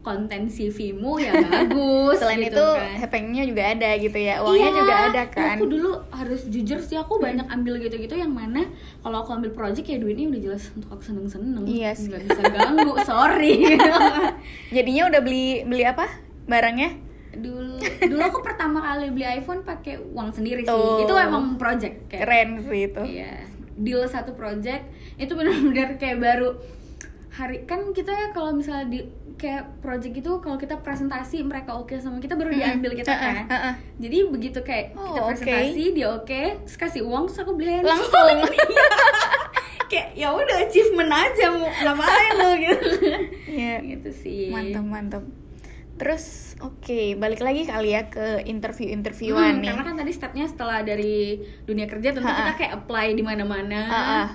konten 0.04 0.46
CV-mu 0.46 1.16
ya 1.16 1.32
bagus 1.32 2.20
Selain 2.20 2.36
gitu 2.38 2.52
itu 2.52 2.66
kan. 2.70 2.94
happeningnya 3.00 3.44
juga 3.48 3.62
ada 3.66 3.90
gitu 3.96 4.14
ya 4.14 4.34
uangnya 4.38 4.60
Iya, 4.62 4.76
juga 4.76 4.94
ada 5.02 5.22
kan 5.26 5.56
Aku 5.56 5.66
dulu 5.66 5.90
harus 6.10 6.40
jujur 6.46 6.76
sih 6.78 6.94
aku 6.94 7.16
banyak 7.16 7.48
ambil 7.48 7.80
gitu-gitu 7.80 8.12
yang 8.12 8.28
mana 8.28 8.68
kalau 9.00 9.18
aku 9.18 9.32
ambil 9.32 9.50
project 9.50 9.86
ya 9.86 9.96
duitnya 9.96 10.28
udah 10.28 10.40
jelas 10.42 10.68
untuk 10.70 10.88
aku 10.90 11.02
seneng-seneng. 11.02 11.64
Iya 11.64 11.90
sih. 11.90 12.06
Nggak 12.06 12.20
bisa 12.22 12.40
ganggu, 12.46 12.92
sorry. 13.08 13.54
jadinya 14.68 15.02
udah 15.06 15.20
beli 15.20 15.46
beli 15.64 15.84
apa 15.84 16.06
barangnya 16.44 17.00
dulu 17.34 17.80
dulu 17.82 18.20
aku 18.22 18.38
pertama 18.40 18.78
kali 18.80 19.10
beli 19.10 19.26
iPhone 19.26 19.64
pakai 19.64 19.98
uang 19.98 20.30
sendiri 20.30 20.62
sih. 20.62 20.70
Tuh. 20.70 21.02
Itu 21.02 21.14
emang 21.16 21.56
project 21.56 22.06
kayak. 22.06 22.20
keren 22.22 22.48
sih 22.60 22.80
itu 22.86 23.02
Iya. 23.02 23.32
Deal 23.74 24.04
satu 24.04 24.32
project 24.32 24.86
itu 25.16 25.32
benar-benar 25.32 25.96
kayak 25.96 26.20
baru 26.20 26.54
hari 27.34 27.58
kan 27.62 27.90
kita 27.90 28.14
kalau 28.30 28.50
misalnya 28.52 28.86
di 28.88 29.00
kayak 29.34 29.80
project 29.80 30.14
itu 30.14 30.32
kalau 30.38 30.54
kita 30.54 30.78
presentasi 30.78 31.42
mereka 31.42 31.74
oke 31.74 31.90
sama 31.96 32.16
kita 32.16 32.32
baru 32.32 32.48
diambil 32.48 32.94
kita 32.94 33.10
Heeh, 33.10 33.20
kan. 33.20 33.44
heeh. 33.48 33.74
Jadi 33.98 34.16
begitu 34.28 34.58
kayak 34.60 34.84
kita 34.90 35.02
Oh, 35.02 35.26
oke. 35.26 35.34
presentasi 35.34 35.84
dia 35.92 36.08
oke, 36.08 36.42
terus 36.62 36.76
kasih 36.76 37.02
uang 37.02 37.26
terus 37.26 37.38
aku 37.40 37.52
beli 37.52 37.74
handphone. 37.74 37.90
langsung 37.90 38.38
kayak 39.84 40.08
ya 40.12 40.30
udah 40.30 40.56
achievement 40.60 41.12
aja 41.12 41.44
mau 41.50 41.66
ngapain 41.68 42.32
lo 42.36 42.50
gitu. 42.56 42.86
Iya. 43.48 43.74
gitu 43.84 44.10
sih 44.12 44.48
mantap 44.48 44.84
mantap 44.84 45.24
terus 45.94 46.24
oke 46.58 47.14
balik 47.14 47.38
lagi 47.38 47.62
kali 47.64 47.92
ya 47.92 48.06
ke 48.08 48.42
interview 48.44 48.88
Hmm, 48.88 48.96
interviewan 48.96 49.52
nih 49.56 49.70
karena 49.70 49.84
kan 49.84 49.96
tadi 49.96 50.10
stepnya 50.10 50.42
setelah 50.44 50.82
dari 50.82 51.38
dunia 51.62 51.86
kerja 51.86 52.10
tentu 52.10 52.26
Ha-ha. 52.26 52.38
kita 52.40 52.52
kayak 52.56 52.72
apply 52.76 53.06
di 53.12 53.22
mana-mana 53.22 53.80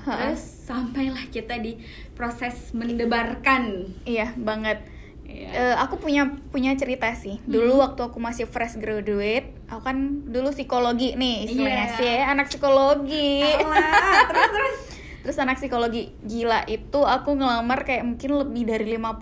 terus 0.02 0.59
sampailah 0.70 1.26
kita 1.28 1.58
di 1.58 1.82
proses 2.14 2.70
mendebarkan 2.72 3.90
iya 4.06 4.38
banget 4.38 4.86
Iya. 5.26 5.50
Eh, 5.54 5.76
aku 5.78 5.98
punya 6.00 6.26
punya 6.50 6.74
cerita 6.74 7.06
sih 7.14 7.38
dulu 7.44 7.78
waktu 7.80 8.02
aku 8.02 8.18
masih 8.18 8.46
fresh 8.46 8.74
graduate 8.76 9.54
aku 9.66 9.82
kan 9.84 9.98
dulu 10.26 10.50
psikologi 10.50 11.14
nih 11.14 11.46
istilahnya 11.46 11.86
Iya. 11.86 11.98
sih 11.98 12.16
anak 12.20 12.50
psikologi 12.50 13.46
Alah, 13.46 14.26
terus 14.32 14.50
terus 14.50 14.78
terus 15.22 15.38
anak 15.38 15.58
psikologi 15.58 16.18
gila 16.20 16.66
itu 16.66 17.00
aku 17.00 17.34
ngelamar 17.36 17.82
kayak 17.84 18.04
mungkin 18.04 18.30
lebih 18.38 18.64
dari 18.66 18.86
50 18.92 19.22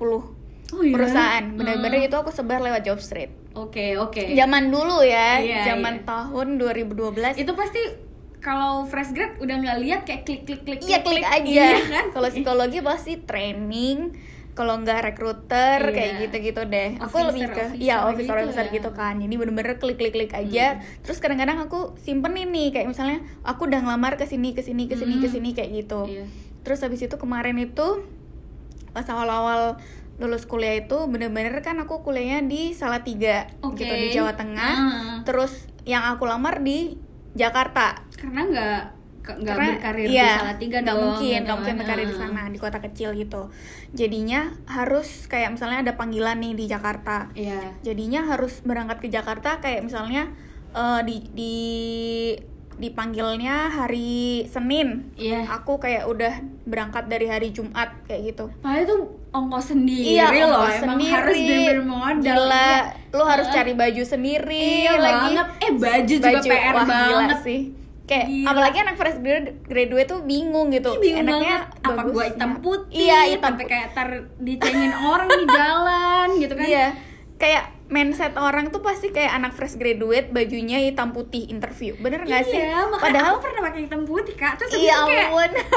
Oh, 0.70 0.80
iya? 0.80 0.96
perusahaan 0.96 1.44
bener-bener 1.50 2.00
Hmm. 2.00 2.08
itu 2.08 2.16
aku 2.18 2.32
sebar 2.32 2.60
lewat 2.62 2.84
job 2.84 3.00
street 3.00 3.32
oke 3.51 4.00
oke 4.00 4.32
zaman 4.32 4.68
dulu 4.68 5.04
ya 5.04 5.39
Iya, 5.39 5.75
zaman 5.75 5.96
iya. 5.98 6.08
tahun 6.08 6.48
2012 6.56 7.36
itu 7.36 7.51
pasti 7.51 7.82
kalau 8.48 8.72
fresh 8.84 9.12
grad 9.12 9.36
udah 9.38 9.56
nggak 9.58 9.77
lihat 9.77 10.01
kayak 10.01 10.24
klik 10.24 10.42
klik 10.42 10.63
klik 10.63 10.80
iya 10.82 11.04
klik 11.04 11.20
aja 11.20 11.44
iya 11.44 11.84
kan 11.84 12.06
kalau 12.10 12.27
psikologi 12.27 12.80
pasti 12.80 13.20
training 13.20 14.16
kalau 14.54 14.80
nggak 14.80 15.04
rekruter 15.06 15.84
Iya. 15.84 15.92
kayak 15.92 16.12
gitu-gitu 16.24 16.62
deh 16.66 16.89
aku 16.98 17.13
Officer, 17.13 17.27
lebih 17.27 17.44
ke 17.46 17.62
officer 17.62 17.77
iya 17.77 17.96
officer 18.01 18.34
gitu 18.34 18.46
officer 18.48 18.66
ya. 18.66 18.74
gitu 18.74 18.89
kan 18.92 19.13
jadi 19.18 19.34
bener-bener 19.36 19.75
klik 19.75 19.98
klik 19.98 20.13
klik 20.13 20.32
aja 20.32 20.68
terus 21.04 21.20
kadang-kadang 21.20 21.60
aku 21.60 21.94
simpen 22.00 22.34
ini 22.34 22.72
kayak 22.72 22.88
misalnya 22.88 23.20
aku 23.44 23.68
udah 23.68 23.84
ngelamar 23.84 24.16
ke 24.16 24.24
sini 24.24 24.56
ke 24.56 24.63
sini 24.63 24.88
ke 24.88 24.96
sini 24.96 25.20
ke 25.20 25.27
Hmm. 25.27 25.36
sini 25.36 25.50
kayak 25.51 25.70
gitu 25.75 26.08
Iya. 26.08 26.25
terus 26.63 26.80
habis 26.80 27.04
itu 27.04 27.16
kemarin 27.16 27.60
itu 27.60 28.08
pas 28.89 29.06
awal-awal 29.06 29.77
lulus 30.18 30.50
kuliah 30.50 30.74
itu 30.80 30.98
bener-bener 31.06 31.62
kan 31.62 31.77
aku 31.77 32.01
kuliahnya 32.01 32.42
di 32.44 32.74
Salatiga 32.74 33.46
Oke. 33.62 33.84
gitu 33.84 33.94
di 33.94 34.08
Jawa 34.10 34.34
Tengah 34.34 34.74
Ah. 34.74 35.18
terus 35.22 35.54
yang 35.86 36.01
aku 36.08 36.25
lamar 36.25 36.66
di 36.66 36.98
Jakarta. 37.38 38.01
Karena 38.17 38.41
nggak 38.50 38.82
nggak 39.27 39.58
berkarir 39.60 40.08
iya, 40.08 40.39
di 40.39 40.39
Salatiga 40.39 40.77
nggak 40.88 40.98
mungkin 41.03 41.27
gitu 41.27 41.44
nggak 41.44 41.58
mungkin 41.60 41.75
kan. 41.75 41.82
berkarir 41.84 42.06
di 42.08 42.15
sana 42.15 42.41
di 42.48 42.60
kota 42.60 42.79
kecil 42.79 43.10
gitu. 43.13 43.41
Jadinya 43.91 44.56
harus 44.72 45.27
kayak 45.27 45.51
misalnya 45.53 45.84
ada 45.84 45.94
panggilan 46.00 46.39
nih 46.39 46.53
di 46.56 46.65
Jakarta. 46.65 47.27
Iya. 47.36 47.75
Jadinya 47.84 48.24
harus 48.32 48.63
berangkat 48.63 49.03
ke 49.03 49.08
Jakarta 49.12 49.60
kayak 49.60 49.84
misalnya 49.84 50.32
eh, 50.72 51.01
di 51.03 51.15
di 51.36 51.56
dipanggilnya 52.77 53.55
hari 53.69 54.46
Senin 54.46 55.10
Iya. 55.13 55.50
aku 55.51 55.77
kayak 55.77 56.05
udah 56.05 56.34
berangkat 56.63 57.05
dari 57.05 57.25
hari 57.25 57.50
Jumat 57.50 57.89
kayak 58.03 58.22
gitu 58.27 58.46
Padahal 58.57 58.84
itu 58.84 58.96
ongkos 59.29 59.65
sendiri 59.67 60.13
iya 60.13 60.29
loh, 60.43 60.62
ongkos 60.62 60.77
emang 60.79 60.96
sendiri 60.96 61.12
harus 61.12 61.36
bener-bener 61.36 61.79
modal. 61.84 62.22
Gila, 62.24 62.69
Iya. 62.69 62.81
lu 63.12 63.24
harus 63.24 63.46
Heeh. 63.46 63.55
cari 63.57 63.74
baju 63.74 64.03
sendiri 64.03 64.67
Iya 64.79 64.93
lagi 64.96 65.29
banget. 65.34 65.48
Eh, 65.60 65.72
baju 65.74 66.13
juga 66.15 66.39
PR 66.39 66.74
wah, 66.74 66.86
gila 66.86 67.17
banget. 67.19 67.39
sih 67.43 67.62
kayak 68.03 68.25
Gila. 68.25 68.48
apalagi 68.48 68.77
anak 68.79 68.96
fresh 68.96 69.19
grad- 69.19 69.53
graduate 69.63 70.07
tuh 70.07 70.19
bingung 70.24 70.67
gitu 70.69 70.89
Ih, 70.93 71.00
bingung 71.03 71.27
enaknya 71.27 71.55
banget 71.67 71.88
apa 71.91 72.01
gua 72.07 72.24
hitam 72.24 72.51
putih 72.57 73.03
iya 73.03 73.19
hitam 73.27 73.51
sampai 73.51 73.67
kayak 73.67 73.88
tar 73.91 74.10
dicengin 74.38 74.93
orang 74.96 75.27
di 75.27 75.46
jalan 75.46 76.27
gitu 76.39 76.53
kan 76.53 76.65
iya 76.65 76.88
kayak 77.38 77.77
mindset 77.88 78.36
orang 78.36 78.67
tuh 78.74 78.84
pasti 78.84 79.15
kayak 79.15 79.32
anak 79.39 79.56
fresh 79.56 79.79
graduate 79.79 80.34
bajunya 80.36 80.84
hitam 80.84 81.15
putih 81.15 81.48
interview. 81.48 81.96
Bener 82.01 82.27
nggak 82.27 82.44
sih? 82.44 82.60
Iya, 82.60 82.84
makanya 82.91 83.00
padahal 83.00 83.32
aku 83.38 83.41
pernah 83.48 83.62
pakai 83.72 83.82
hitam 83.88 84.01
putih 84.03 84.36
kak. 84.36 84.53
Terus 84.60 84.72
iya 84.75 84.96
kayak 85.08 85.32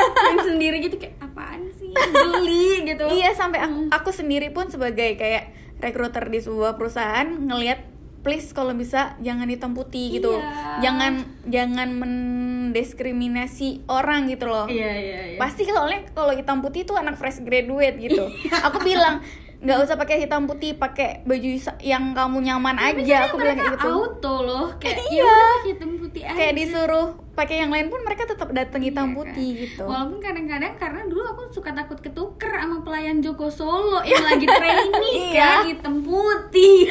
sendiri 0.49 0.77
gitu 0.83 0.97
kayak 0.99 1.15
apaan 1.23 1.71
sih? 1.79 1.95
Beli 1.95 2.83
gitu. 2.91 3.05
Iya 3.07 3.31
sampai 3.39 3.63
aku, 3.63 3.79
aku 3.95 4.11
sendiri 4.11 4.51
pun 4.51 4.67
sebagai 4.67 5.15
kayak 5.15 5.55
recruiter 5.79 6.27
di 6.29 6.43
sebuah 6.43 6.75
perusahaan 6.77 7.29
ngelihat 7.31 7.87
please 8.21 8.53
kalau 8.53 8.77
bisa 8.77 9.17
jangan 9.25 9.49
hitam 9.49 9.73
putih 9.73 10.21
gitu. 10.21 10.37
Iya. 10.37 10.85
jangan 10.85 11.13
jangan 11.49 11.89
mendiskriminasi 11.95 13.87
orang 13.89 14.29
gitu 14.29 14.51
loh. 14.51 14.67
Iya 14.67 14.93
iya 14.93 15.21
iya. 15.35 15.39
Pasti 15.39 15.65
soalnya 15.65 16.05
kalau 16.13 16.35
hitam 16.35 16.61
putih 16.61 16.85
tuh 16.85 16.99
anak 16.99 17.17
fresh 17.17 17.41
graduate 17.47 17.97
gitu. 18.03 18.29
Aku 18.67 18.83
bilang 18.85 19.23
nggak 19.61 19.77
usah 19.79 19.95
pakai 19.95 20.17
hitam 20.19 20.49
putih 20.49 20.73
pakai 20.73 21.21
baju 21.23 21.49
yang 21.79 22.11
kamu 22.11 22.39
nyaman 22.43 22.75
Tapi 22.75 23.05
aja 23.05 23.13
kadang 23.13 23.29
aku 23.29 23.37
bilang 23.37 23.57
kayak 23.57 23.73
gitu 23.77 23.89
auto 23.93 24.35
loh 24.41 24.67
kayak 24.81 24.99
Iya. 25.13 25.21
ya 25.23 25.41
hitam 25.69 25.91
putih 25.95 26.23
aja 26.23 26.33
kayak 26.33 26.55
disuruh 26.57 27.07
pakai 27.31 27.57
yang 27.59 27.69
lain 27.69 27.87
pun 27.87 28.01
mereka 28.01 28.25
tetap 28.25 28.49
datang 28.51 28.81
hitam 28.81 29.07
Iya, 29.07 29.17
putih 29.17 29.49
kan? 29.51 29.61
gitu 29.61 29.83
Walaupun 29.85 30.19
kadang-kadang 30.19 30.73
karena 30.75 31.03
dulu 31.05 31.25
aku 31.27 31.43
suka 31.51 31.71
takut 31.71 31.99
ketuker 31.99 32.49
sama 32.51 32.81
pelayan 32.81 33.21
Joko 33.21 33.49
Solo 33.49 34.01
yang 34.03 34.25
lagi 34.25 34.49
training 34.49 34.93
Iya. 35.37 35.45
kan 35.45 35.69
hitam 35.69 35.95
putih. 36.01 36.89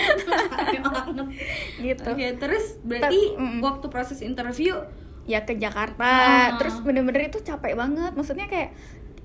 Gitu 1.80 2.04
Oke, 2.06 2.28
terus 2.38 2.66
berarti 2.82 3.20
mm. 3.34 3.60
waktu 3.60 3.86
proses 3.88 4.20
interview 4.22 4.78
ya 5.26 5.42
ke 5.42 5.54
Jakarta 5.56 6.06
Ah. 6.06 6.48
terus 6.58 6.82
bener-bener 6.82 7.30
itu 7.30 7.38
capek 7.40 7.74
banget 7.74 8.14
maksudnya 8.14 8.46
kayak 8.46 8.74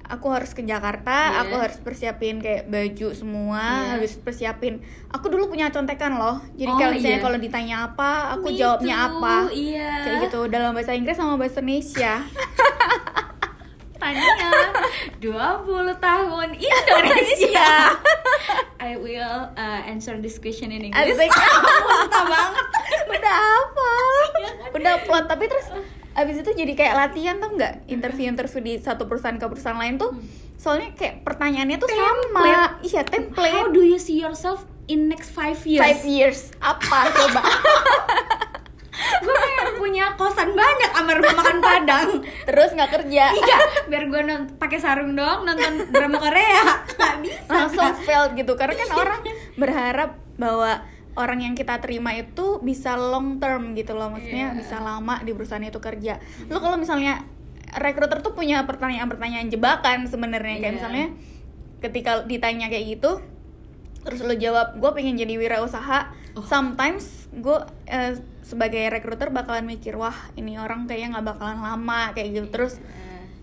aku 0.04 0.26
harus 0.28 0.52
ke 0.52 0.60
Jakarta 0.60 1.32
Iya. 1.32 1.40
aku 1.42 1.54
harus 1.56 1.78
persiapin 1.78 2.38
kayak 2.38 2.66
baju 2.66 3.08
semua 3.10 3.60
Iya. 3.60 3.88
harus 3.96 4.12
persiapin 4.16 4.78
aku 5.08 5.26
dulu 5.26 5.48
punya 5.48 5.68
contekan 5.68 6.14
loh 6.14 6.44
jadi 6.52 6.68
Oh, 6.68 6.76
kalau 6.76 6.92
misalnya 6.92 7.18
iya. 7.18 7.24
kalau 7.24 7.38
ditanya 7.38 7.76
apa 7.86 8.10
aku 8.32 8.52
Me 8.52 8.56
jawabnya 8.56 8.96
too, 8.96 9.06
apa 9.16 9.36
Iya. 9.50 9.90
kayak 10.00 10.16
gitu 10.22 10.40
dalam 10.46 10.70
bahasa 10.72 10.92
Inggris 10.92 11.16
sama 11.16 11.34
bahasa 11.34 11.58
Indonesia 11.58 12.14
Tania 13.94 14.52
20 15.16 15.24
tahun 15.96 16.48
Indonesia. 16.52 17.72
I 18.84 19.00
will 19.00 19.48
uh, 19.50 19.80
answer 19.88 20.20
this 20.20 20.36
question 20.36 20.68
in 20.68 20.84
English. 20.84 21.00
Asik 21.16 21.32
banget. 22.12 22.66
udah 23.08 23.32
hafal 23.32 24.12
udah 24.74 24.94
plot 25.08 25.24
tapi 25.24 25.48
terus 25.48 25.72
abis 26.14 26.36
itu 26.38 26.50
jadi 26.54 26.72
kayak 26.72 26.94
latihan 26.96 27.36
tuh 27.36 27.50
nggak 27.52 27.86
interview 27.86 28.26
interview 28.26 28.60
di 28.60 28.74
satu 28.78 29.04
perusahaan 29.04 29.34
ke 29.34 29.44
perusahaan 29.44 29.74
lain 29.74 29.96
tuh 29.96 30.14
soalnya 30.54 30.94
kayak 30.94 31.20
pertanyaannya 31.22 31.76
tuh 31.76 31.86
sama 31.86 32.40
Template. 32.40 32.72
iya 32.82 33.02
How 33.02 33.10
template 33.10 33.68
do 33.70 33.82
you 33.82 33.98
see 33.98 34.16
yourself 34.16 34.62
in 34.84 35.08
next 35.08 35.30
five 35.30 35.58
years? 35.64 35.82
five 35.82 36.02
years 36.02 36.38
apa 36.58 37.10
coba 37.10 37.42
gue 38.94 39.34
pengen 39.34 39.68
punya 39.74 40.04
kosan 40.14 40.54
banyak 40.54 40.90
sama 40.92 41.10
rumah 41.12 41.34
makan 41.34 41.58
Padang. 41.58 42.08
terus 42.46 42.70
nggak 42.72 42.90
kerja 42.92 43.24
Iya, 43.34 43.58
biar 43.84 44.04
gue 44.06 44.20
nonton 44.22 44.54
pakai 44.54 44.78
sarung 44.78 45.12
dong 45.12 45.42
nonton 45.42 45.90
drama 45.90 46.18
Korea. 46.20 46.62
Gak 46.94 47.16
bisa. 47.20 47.50
langsung 47.50 47.90
failed 48.00 48.32
gitu 48.34 48.54
karena 48.54 48.74
kan 48.76 48.88
orang 48.94 49.20
berharap 49.54 50.10
bahwa 50.34 50.78
orang 51.14 51.40
yang 51.40 51.54
kita 51.54 51.78
terima 51.78 52.12
itu 52.12 52.58
bisa 52.60 52.94
long 52.94 53.38
term 53.38 53.72
gitu 53.72 53.94
loh 53.94 54.10
maksudnya 54.10 54.50
Iya. 54.50 54.58
bisa 54.58 54.76
lama 54.78 55.22
di 55.22 55.30
perusahaan 55.30 55.62
itu 55.62 55.78
kerja 55.78 56.18
lo 56.46 56.58
kalau 56.58 56.74
misalnya 56.74 57.22
rekruter 57.74 58.18
tuh 58.20 58.32
punya 58.32 58.62
pertanyaan-pertanyaan 58.64 59.48
jebakan 59.48 60.06
sebenarnya 60.06 60.58
kayak 60.58 60.72
Iya. 60.72 60.76
misalnya 60.76 61.06
ketika 61.80 62.22
ditanya 62.24 62.66
kayak 62.66 62.98
gitu 62.98 63.18
terus 64.02 64.20
lo 64.20 64.34
jawab 64.34 64.76
gue 64.76 64.90
pengen 64.92 65.16
jadi 65.16 65.34
wirausaha 65.34 66.12
Oh. 66.34 66.42
sometimes 66.42 67.30
gue 67.30 67.54
eh, 67.86 68.18
sebagai 68.42 68.90
rekruter 68.90 69.30
bakalan 69.30 69.70
mikir 69.70 69.94
wah 69.94 70.14
ini 70.34 70.58
orang 70.58 70.84
kayaknya 70.84 71.14
nggak 71.14 71.26
bakalan 71.30 71.62
lama 71.62 72.10
kayak 72.10 72.34
gitu 72.34 72.48
terus 72.50 72.82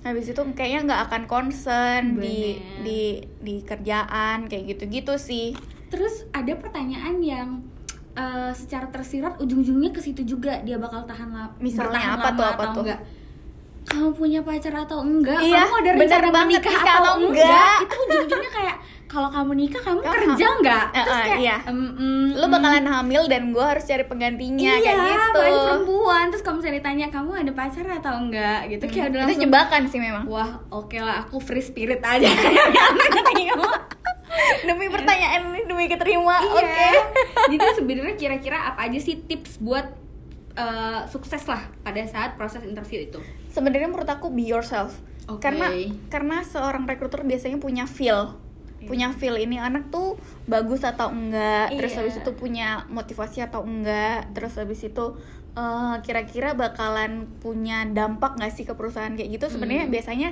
habis 0.03 0.27
itu 0.27 0.41
kayaknya 0.51 0.91
nggak 0.91 1.01
akan 1.07 1.23
concern 1.23 2.19
di 2.19 2.59
Bener. 2.59 2.83
di 2.83 3.01
di 3.39 3.55
kerjaan 3.63 4.51
kayak 4.51 4.75
gitu-gitu 4.75 5.15
sih 5.15 5.55
Terus 5.91 6.23
ada 6.31 6.53
pertanyaan 6.55 7.19
yang 7.19 7.47
eh, 8.15 8.51
secara 8.55 8.87
tersirat 8.87 9.37
ujung-ujungnya 9.37 9.91
ke 9.91 9.99
situ 9.99 10.23
juga 10.23 10.63
dia 10.63 10.79
bakal 10.79 11.03
tahan 11.03 11.29
lama. 11.29 11.51
Misalnya 11.59 12.15
apa 12.15 12.29
tuh, 12.31 12.45
apa 12.47 12.63
tuh? 12.71 12.83
Enggak. 12.87 13.01
Kamu 13.81 14.13
punya 14.13 14.39
pacar 14.45 14.71
atau 14.77 15.03
enggak? 15.03 15.41
Iya, 15.41 15.65
kamu 15.65 15.75
ada 15.83 15.91
rencana 15.97 16.27
menikah 16.31 16.47
nikah 16.47 16.75
atau 16.79 16.95
atau 16.95 17.13
enggak? 17.19 17.43
enggak? 17.43 17.77
Itu 17.81 17.95
ujung-ujungnya 17.99 18.51
kayak 18.53 18.75
kalau 19.11 19.27
kamu 19.27 19.51
nikah 19.59 19.81
kamu 19.83 19.99
Kamu- 19.99 20.15
kerja 20.15 20.45
enggak? 20.55 20.85
Eh, 20.95 21.03
Terus 21.03 21.11
eh, 21.11 21.25
kayak 21.27 21.39
iya. 21.43 21.57
"Em, 21.67 21.79
em, 21.99 22.27
lo 22.31 22.45
em." 22.47 22.51
bakalan 22.55 22.87
hamil 22.87 23.21
dan 23.27 23.51
gue 23.51 23.65
harus 23.65 23.83
cari 23.83 24.03
penggantinya 24.07 24.71
iya, 24.71 24.79
kayak 24.79 25.03
gitu 25.03 25.19
apalagi 25.35 25.59
perempuan 25.67 26.23
terus 26.31 26.43
kalau 26.47 26.55
misalnya 26.63 26.77
ditanya 26.79 27.07
kamu 27.11 27.31
ada 27.35 27.51
pacar 27.51 27.85
atau 27.91 28.13
enggak 28.15 28.59
gitu 28.71 28.83
kayak 28.87 29.11
udah 29.11 29.19
itu 29.19 29.27
langsung 29.27 29.43
jebakan 29.43 29.81
sih 29.91 29.99
memang 29.99 30.23
wah 30.31 30.51
oke 30.71 30.95
lah 30.95 31.27
aku 31.27 31.43
free 31.43 31.59
spirit 31.59 31.99
aja 31.99 32.23
demi 34.67 34.87
pertanyaan 34.87 35.41
ini 35.49 35.61
demi 35.63 35.85
keterima 35.85 36.37
Iya. 36.37 36.51
oke 36.55 36.89
Jadi 37.51 37.65
sebenarnya 37.75 38.15
kira-kira 38.15 38.57
apa 38.67 38.85
aja 38.85 38.97
sih 38.97 39.17
tips 39.19 39.57
buat 39.57 39.85
uh, 40.53 41.03
sukses 41.05 41.43
lah 41.45 41.67
pada 41.81 42.01
saat 42.03 42.35
proses 42.35 42.61
interview 42.61 43.03
itu? 43.03 43.19
sebenarnya 43.47 43.85
menurut 43.85 44.07
aku 44.07 44.29
be 44.29 44.43
yourself 44.43 44.95
Oke. 45.25 45.43
karena 45.43 45.67
karena 46.07 46.41
seorang 46.41 46.83
rekruter 46.83 47.21
biasanya 47.21 47.57
punya 47.57 47.83
feel 47.83 48.39
Iya. 48.77 48.89
punya 48.89 49.07
feel 49.11 49.37
ini 49.37 49.57
anak 49.57 49.89
tuh 49.89 50.17
bagus 50.45 50.81
atau 50.81 51.11
enggak 51.11 51.69
terus 51.71 51.93
Iya. 51.93 51.99
habis 52.01 52.15
itu 52.17 52.31
punya 52.33 52.67
motivasi 52.87 53.43
atau 53.43 53.61
enggak 53.61 54.33
terus 54.33 54.57
habis 54.57 54.81
itu 54.81 55.05
eh, 55.51 55.95
kira-kira 56.01 56.55
bakalan 56.55 57.29
punya 57.37 57.85
dampak 57.85 58.33
nggak 58.33 58.49
sih 58.49 58.63
ke 58.63 58.73
perusahaan 58.73 59.11
kayak 59.11 59.35
gitu 59.35 59.51
sebenarnya 59.51 59.85
Hmm. 59.85 59.93
biasanya 59.93 60.29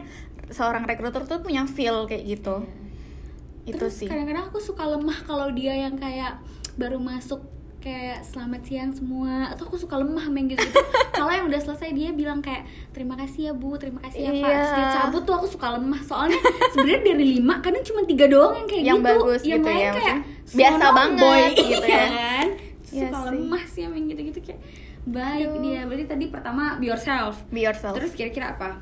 seorang 0.49 0.81
rekruter 0.83 1.27
tuh 1.27 1.43
punya 1.43 1.67
feel 1.67 2.07
kayak 2.07 2.25
gitu 2.25 2.65
itu 3.69 3.77
Terus 3.79 3.95
sih. 3.95 4.07
kadang-kadang 4.09 4.49
aku 4.49 4.59
suka 4.59 4.83
lemah 4.85 5.19
kalau 5.23 5.47
dia 5.49 5.73
yang 5.75 5.95
kayak 5.95 6.41
baru 6.75 6.97
masuk 6.97 7.43
kayak 7.79 8.27
selamat 8.27 8.61
siang 8.67 8.91
semua. 8.91 9.47
Atau 9.49 9.71
aku 9.71 9.79
suka 9.79 9.95
lemah 9.95 10.27
main 10.27 10.51
gitu, 10.51 10.59
-gitu. 10.59 10.79
kalau 11.15 11.31
yang 11.31 11.47
udah 11.47 11.61
selesai 11.63 11.95
dia 11.95 12.11
bilang 12.11 12.43
kayak 12.43 12.67
terima 12.91 13.15
kasih 13.15 13.49
ya 13.49 13.53
bu. 13.55 13.79
Terima 13.79 14.03
kasih 14.03 14.19
ya 14.19 14.31
pak. 14.31 14.35
Iya. 14.35 14.51
Terus 14.51 14.71
dia 14.75 14.87
cabut 14.99 15.21
tuh 15.23 15.35
aku 15.39 15.47
suka 15.47 15.67
lemah. 15.79 16.01
Soalnya 16.03 16.39
sebenarnya 16.75 17.01
dari 17.07 17.25
lima 17.39 17.63
kadang 17.63 17.83
cuma 17.87 18.01
tiga 18.03 18.25
doang 18.27 18.53
yang 18.57 18.67
kayak 18.67 18.83
Yang 18.83 18.99
gitu. 18.99 19.07
bagus 19.07 19.41
yang 19.47 19.61
gitu 19.63 19.69
lain 19.71 19.79
ya, 19.79 19.91
kayak 19.95 20.17
biasa 20.49 20.85
banget 20.91 21.21
boy, 21.21 21.41
gitu 21.55 21.87
ya. 21.95 22.05
kan? 22.09 22.47
Iya 22.89 23.05
suka 23.05 23.17
sih. 23.21 23.29
lemah 23.31 23.63
sih 23.69 23.79
yang 23.85 23.91
main 23.93 24.05
gitu-gitu 24.09 24.39
kayak 24.43 24.59
baik 25.07 25.47
Aduh. 25.47 25.61
dia. 25.63 25.81
Berarti 25.87 26.05
tadi 26.05 26.25
pertama 26.27 26.63
be 26.75 26.85
yourself. 26.91 27.33
Be 27.47 27.61
yourself. 27.63 27.95
Terus 27.95 28.11
kira-kira 28.11 28.59
apa? 28.59 28.81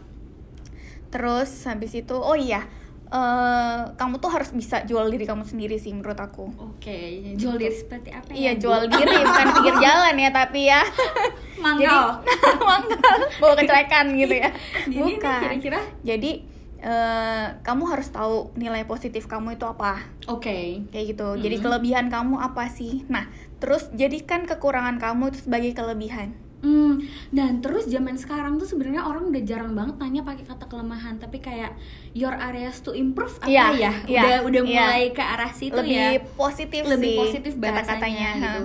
Terus 1.07 1.49
habis 1.63 1.93
itu 1.93 2.15
oh 2.15 2.35
iya 2.35 2.67
eh, 3.09 3.79
kamu 3.93 4.17
tuh 4.17 4.29
harus 4.29 4.51
bisa 4.51 4.83
jual 4.83 5.07
diri 5.07 5.23
kamu 5.23 5.43
sendiri 5.43 5.75
sih 5.75 5.91
menurut 5.91 6.15
aku. 6.15 6.51
Oke 6.57 7.33
jual 7.33 7.55
diri 7.55 7.71
seperti 7.71 8.09
apa 8.09 8.31
iya 8.31 8.51
ya 8.51 8.53
Bu? 8.53 8.61
jual 8.63 8.81
diri 8.87 9.15
bukan 9.17 9.47
pinggir 9.53 9.75
jalan 9.85 10.15
ya 10.15 10.29
tapi 10.29 10.61
ya. 10.65 10.81
Jadi 10.83 11.59
mangkal 11.63 12.07
mangkal 12.59 13.17
bawa 13.37 13.53
kecelekan 13.55 14.05
gitu 14.13 14.35
ya. 14.35 14.49
Jadi 14.85 15.11
bukan. 15.15 15.39
kira-kira? 15.41 15.81
Jadi 16.01 16.31
eh, 16.77 17.45
kamu 17.59 17.83
harus 17.87 18.07
tahu 18.07 18.53
nilai 18.53 18.83
positif 18.83 19.25
kamu 19.25 19.55
itu 19.55 19.65
apa. 19.65 19.97
Oke. 20.27 20.85
Kayak 20.87 21.05
gitu. 21.11 21.27
Jadi 21.39 21.55
Mhm. 21.57 21.63
kelebihan 21.63 22.05
kamu 22.07 22.37
apa 22.37 22.67
sih? 22.67 23.07
Nah 23.07 23.25
terus 23.57 23.89
jadikan 23.91 24.45
kekurangan 24.45 24.97
kamu 24.97 25.31
itu 25.31 25.41
sebagai 25.43 25.73
kelebihan 25.73 26.37
Hmm, 26.57 27.05
dan 27.29 27.61
terus 27.61 27.85
zaman 27.85 28.17
sekarang 28.17 28.57
tuh 28.57 28.65
sebenarnya 28.65 29.05
orang 29.05 29.29
udah 29.29 29.43
jarang 29.45 29.77
banget 29.77 30.01
tanya 30.01 30.21
pakai 30.25 30.41
kata 30.41 30.65
kelemahan, 30.65 31.21
tapi 31.21 31.37
kayak 31.37 31.77
your 32.17 32.33
areas 32.33 32.81
to 32.81 32.97
improve 32.97 33.37
apa 33.37 33.45
Iya, 33.45 33.65
ya? 33.77 33.91
iya, 34.09 34.21
udah 34.25 34.37
udah 34.49 34.61
iya. 34.65 34.73
mulai 34.81 35.03
ke 35.13 35.21
arah 35.21 35.53
situ 35.53 35.77
lebih 35.77 36.17
ya. 36.17 36.25
positif 36.33 36.81
lebih 36.89 37.13
sih 37.13 37.17
positif 37.21 37.53
bahasanya 37.61 37.77
kata-katanya 37.77 38.29
gitu. 38.33 38.61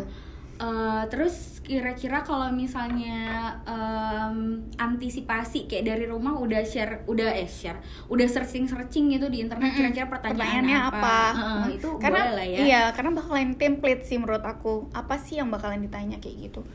Eh, 0.63 1.03
terus 1.13 1.52
kira-kira 1.63 2.27
kalau 2.27 2.51
misalnya 2.51 3.55
em, 3.63 4.67
antisipasi 4.75 5.71
kayak 5.71 5.95
dari 5.95 6.05
rumah 6.11 6.35
udah 6.35 6.59
share, 6.67 7.07
udah 7.07 7.31
eh 7.39 7.47
share, 7.47 7.79
udah 8.11 8.27
searching 8.27 8.67
searching 8.67 9.15
gitu 9.15 9.31
di 9.31 9.47
internet 9.47 9.71
kira-kira 9.73 10.11
pertanyaan 10.11 10.67
pertanyaannya 10.67 10.79
apa, 10.91 11.19
Heeh, 11.33 11.65
itu 11.79 11.89
karena 12.03 12.21
boleh 12.27 12.35
lah 12.35 12.47
ya. 12.51 12.59
iya 12.67 12.83
karena 12.91 13.11
bakalan 13.15 13.55
template 13.55 14.03
sih 14.03 14.19
menurut 14.19 14.43
aku. 14.43 14.91
Apa 14.91 15.15
sih 15.17 15.39
yang 15.39 15.55
bakalan 15.55 15.81
ditanya 15.81 16.19
kayak 16.19 16.51
gitu? 16.51 16.67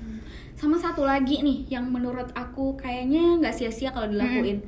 Sama 0.56 0.80
satu 0.80 1.04
lagi 1.04 1.44
nih 1.44 1.68
yang 1.68 1.86
menurut 1.92 2.32
aku 2.32 2.80
kayaknya 2.80 3.44
nggak 3.44 3.54
sia-sia 3.54 3.92
kalau 3.92 4.08
dilakuin. 4.08 4.64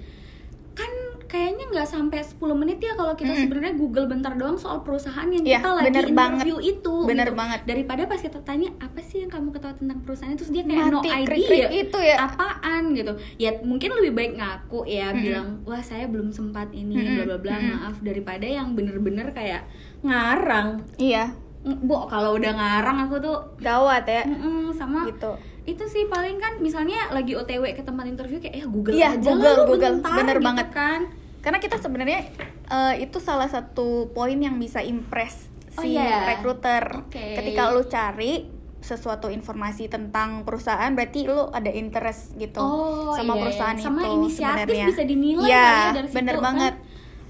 Kan 0.75 0.91
kayaknya 1.29 1.69
nggak 1.69 1.85
sampai 1.85 2.19
10 2.19 2.41
menit 2.55 2.77
ya 2.77 2.93
kalau 2.93 3.13
kita 3.13 3.29
Mm-mm. 3.29 3.43
sebenarnya 3.45 3.73
Google 3.75 4.05
bentar 4.05 4.33
doang 4.33 4.57
soal 4.57 4.81
perusahaan 4.81 5.23
yang 5.25 5.39
Iya, 5.39 5.61
kita 5.61 5.69
lagi 5.71 5.85
bener 5.87 6.05
interview 6.09 6.57
itu. 6.59 6.95
Bener 7.05 7.27
gitu. 7.27 7.37
banget. 7.37 7.59
Daripada 7.63 8.01
pas 8.03 8.17
kita 8.17 8.39
tanya 8.41 8.73
apa 8.77 8.99
sih 8.99 9.21
yang 9.21 9.29
kamu 9.29 9.53
ketahui 9.53 9.77
tentang 9.77 9.99
perusahaan 10.01 10.33
terus 10.33 10.49
dia 10.49 10.63
kayak 10.63 10.85
no 10.87 10.99
Mati, 10.99 11.09
idea 11.11 11.27
krik-krik 11.29 11.63
itu 11.79 11.99
ya. 12.01 12.15
apaan 12.19 12.83
gitu. 12.91 13.13
Ya 13.37 13.51
mungkin 13.61 13.89
lebih 13.93 14.11
baik 14.11 14.31
ngaku 14.35 14.79
ya 14.83 15.07
Mm-mm. 15.07 15.21
bilang 15.21 15.47
wah 15.63 15.81
saya 15.81 16.05
belum 16.05 16.29
sempat 16.29 16.73
ini 16.73 16.97
Mm-mm, 16.97 17.15
bla 17.15 17.23
bla 17.25 17.37
bla 17.39 17.55
mm-mm. 17.55 17.69
maaf 17.77 17.95
daripada 18.01 18.43
yang 18.43 18.73
bener-bener 18.73 19.29
kayak 19.29 19.69
ngarang. 20.01 20.81
iya 20.97 21.29
Bu, 21.59 22.07
kalau 22.07 22.33
udah 22.33 22.55
ngarang 22.55 22.97
aku 23.03 23.19
tuh 23.19 23.35
gawat 23.59 24.07
ya 24.07 24.23
mm-mm, 24.23 24.71
sama 24.71 25.03
gitu 25.05 25.35
itu 25.65 25.83
sih 25.85 26.07
paling 26.07 26.39
kan 26.39 26.57
misalnya 26.57 27.11
lagi 27.11 27.35
OTW 27.35 27.61
ke 27.69 27.83
tempat 27.83 28.07
interview 28.07 28.39
kayak 28.39 28.55
ya 28.55 28.65
Google 28.65 28.95
Iya, 28.95 29.09
aja 29.11 29.27
Google, 29.27 29.57
Google. 29.67 29.99
bentar, 29.99 30.15
Bener 30.17 30.35
gitu 30.35 30.47
banget. 30.47 30.67
kan 30.71 30.99
karena 31.39 31.57
kita 31.57 31.77
sebenarnya 31.77 32.27
eh, 32.67 32.93
itu 33.01 33.17
salah 33.17 33.47
satu 33.47 34.11
poin 34.11 34.35
yang 34.35 34.55
bisa 34.55 34.79
impress 34.79 35.49
Oh, 35.77 35.85
si 35.85 35.95
iya. 35.95 36.27
recruiter 36.27 37.07
Oke. 37.07 37.39
ketika 37.39 37.71
lu 37.71 37.85
cari 37.85 38.49
sesuatu 38.79 39.27
informasi 39.29 39.87
tentang 39.87 40.43
perusahaan 40.43 40.91
berarti 40.91 41.27
lu 41.27 41.47
ada 41.51 41.69
interest 41.69 42.35
gitu 42.35 42.59
oh 42.59 43.11
sama 43.13 43.35
iya, 43.35 43.41
perusahaan 43.47 43.77
iya. 43.77 43.85
sama 43.85 44.01
itu 44.01 44.09
inisiatif 44.17 44.65
sebenarnya. 44.65 44.85
bisa 44.87 45.03
dinilai 45.05 45.47
Iya, 45.47 45.59
ya 45.61 45.91
dari 45.93 46.07
situ 46.07 46.17
bener 46.17 46.35
kan. 46.35 46.43
banget 46.43 46.73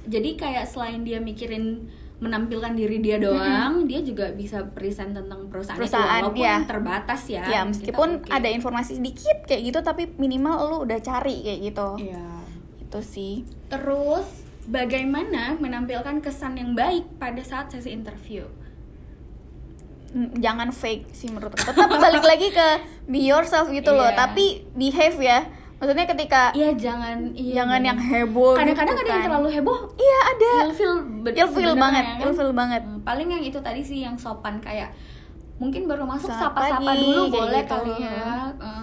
jadi 0.09 0.29
kayak 0.33 0.65
selain 0.65 1.01
dia 1.03 1.19
mikirin 1.19 1.65
menampilkan 2.19 2.73
diri 2.75 2.97
dia 2.99 3.15
doang 3.17 3.85
dia 3.85 4.01
juga 4.01 4.31
bisa 4.31 4.59
present 4.73 5.15
tentang 5.15 5.47
perusahaan, 5.47 5.79
Perusahaan, 5.79 6.19
itu 6.19 6.23
walaupun 6.31 6.43
iya. 6.43 6.57
terbatas 6.67 7.21
ya 7.27 7.43
ya 7.43 7.61
Kita 7.63 7.69
meskipun 7.69 8.09
ada 8.27 8.49
informasi 8.49 8.91
sedikit 8.97 9.37
kayak 9.45 9.61
gitu 9.67 9.79
tapi 9.81 10.09
minimal 10.15 10.55
lu 10.67 10.77
udah 10.83 10.99
cari 10.99 11.43
kayak 11.43 11.59
gitu 11.71 11.89
Iya. 12.07 12.38
Itu 12.89 12.99
sih. 13.05 13.33
Terus 13.69 14.25
bagaimana 14.65 15.53
menampilkan 15.55 16.19
kesan 16.19 16.57
yang 16.57 16.73
baik 16.73 17.05
pada 17.15 17.39
saat 17.39 17.69
sesi 17.69 17.93
interview? 17.93 18.49
Mm, 20.09 20.41
jangan 20.41 20.73
fake 20.73 21.13
sih 21.13 21.29
menurut 21.29 21.53
aku. 21.53 21.69
Tetap 21.69 21.85
balik 22.01 22.25
lagi 22.25 22.49
ke 22.49 22.67
be 23.05 23.21
yourself 23.21 23.69
gitu 23.69 23.93
loh. 23.93 24.09
Iya. 24.09 24.17
tapi 24.17 24.65
behave 24.73 25.21
ya. 25.21 25.39
Maksudnya 25.79 26.09
ketika 26.09 26.41
Iya 26.51 26.75
jangan 26.75 27.31
iya, 27.31 27.63
jangan 27.63 27.79
yang 27.79 27.95
heboh 27.95 28.51
kadang-kadang 28.51 28.89
gitu 28.91 28.99
ada 28.99 29.07
yang 29.07 29.21
kan. 29.21 29.27
terlalu 29.31 29.49
heboh. 29.53 29.79
Iya 29.95 30.19
ada. 30.27 30.51
Ilfil 30.67 30.93
ilfil 31.23 31.47
sebenarnya, 31.47 31.77
banget 31.77 32.03
kan? 32.03 32.19
ilfil 32.25 32.49
banget. 32.51 32.81
Hmm, 32.83 32.99
paling 33.05 33.27
yang 33.29 33.43
itu 33.45 33.59
tadi 33.61 33.79
sih 33.79 34.03
yang 34.03 34.17
sopan 34.19 34.59
kayak 34.59 34.91
mungkin 35.55 35.85
baru 35.85 36.03
masuk 36.03 36.31
Sapa 36.31 36.67
sapa-sapa 36.67 36.91
dulu 36.95 37.23
boleh 37.31 37.63
gitu. 37.63 37.71
kali 37.71 37.93
ya. 37.95 38.11
Eh, 38.59 38.78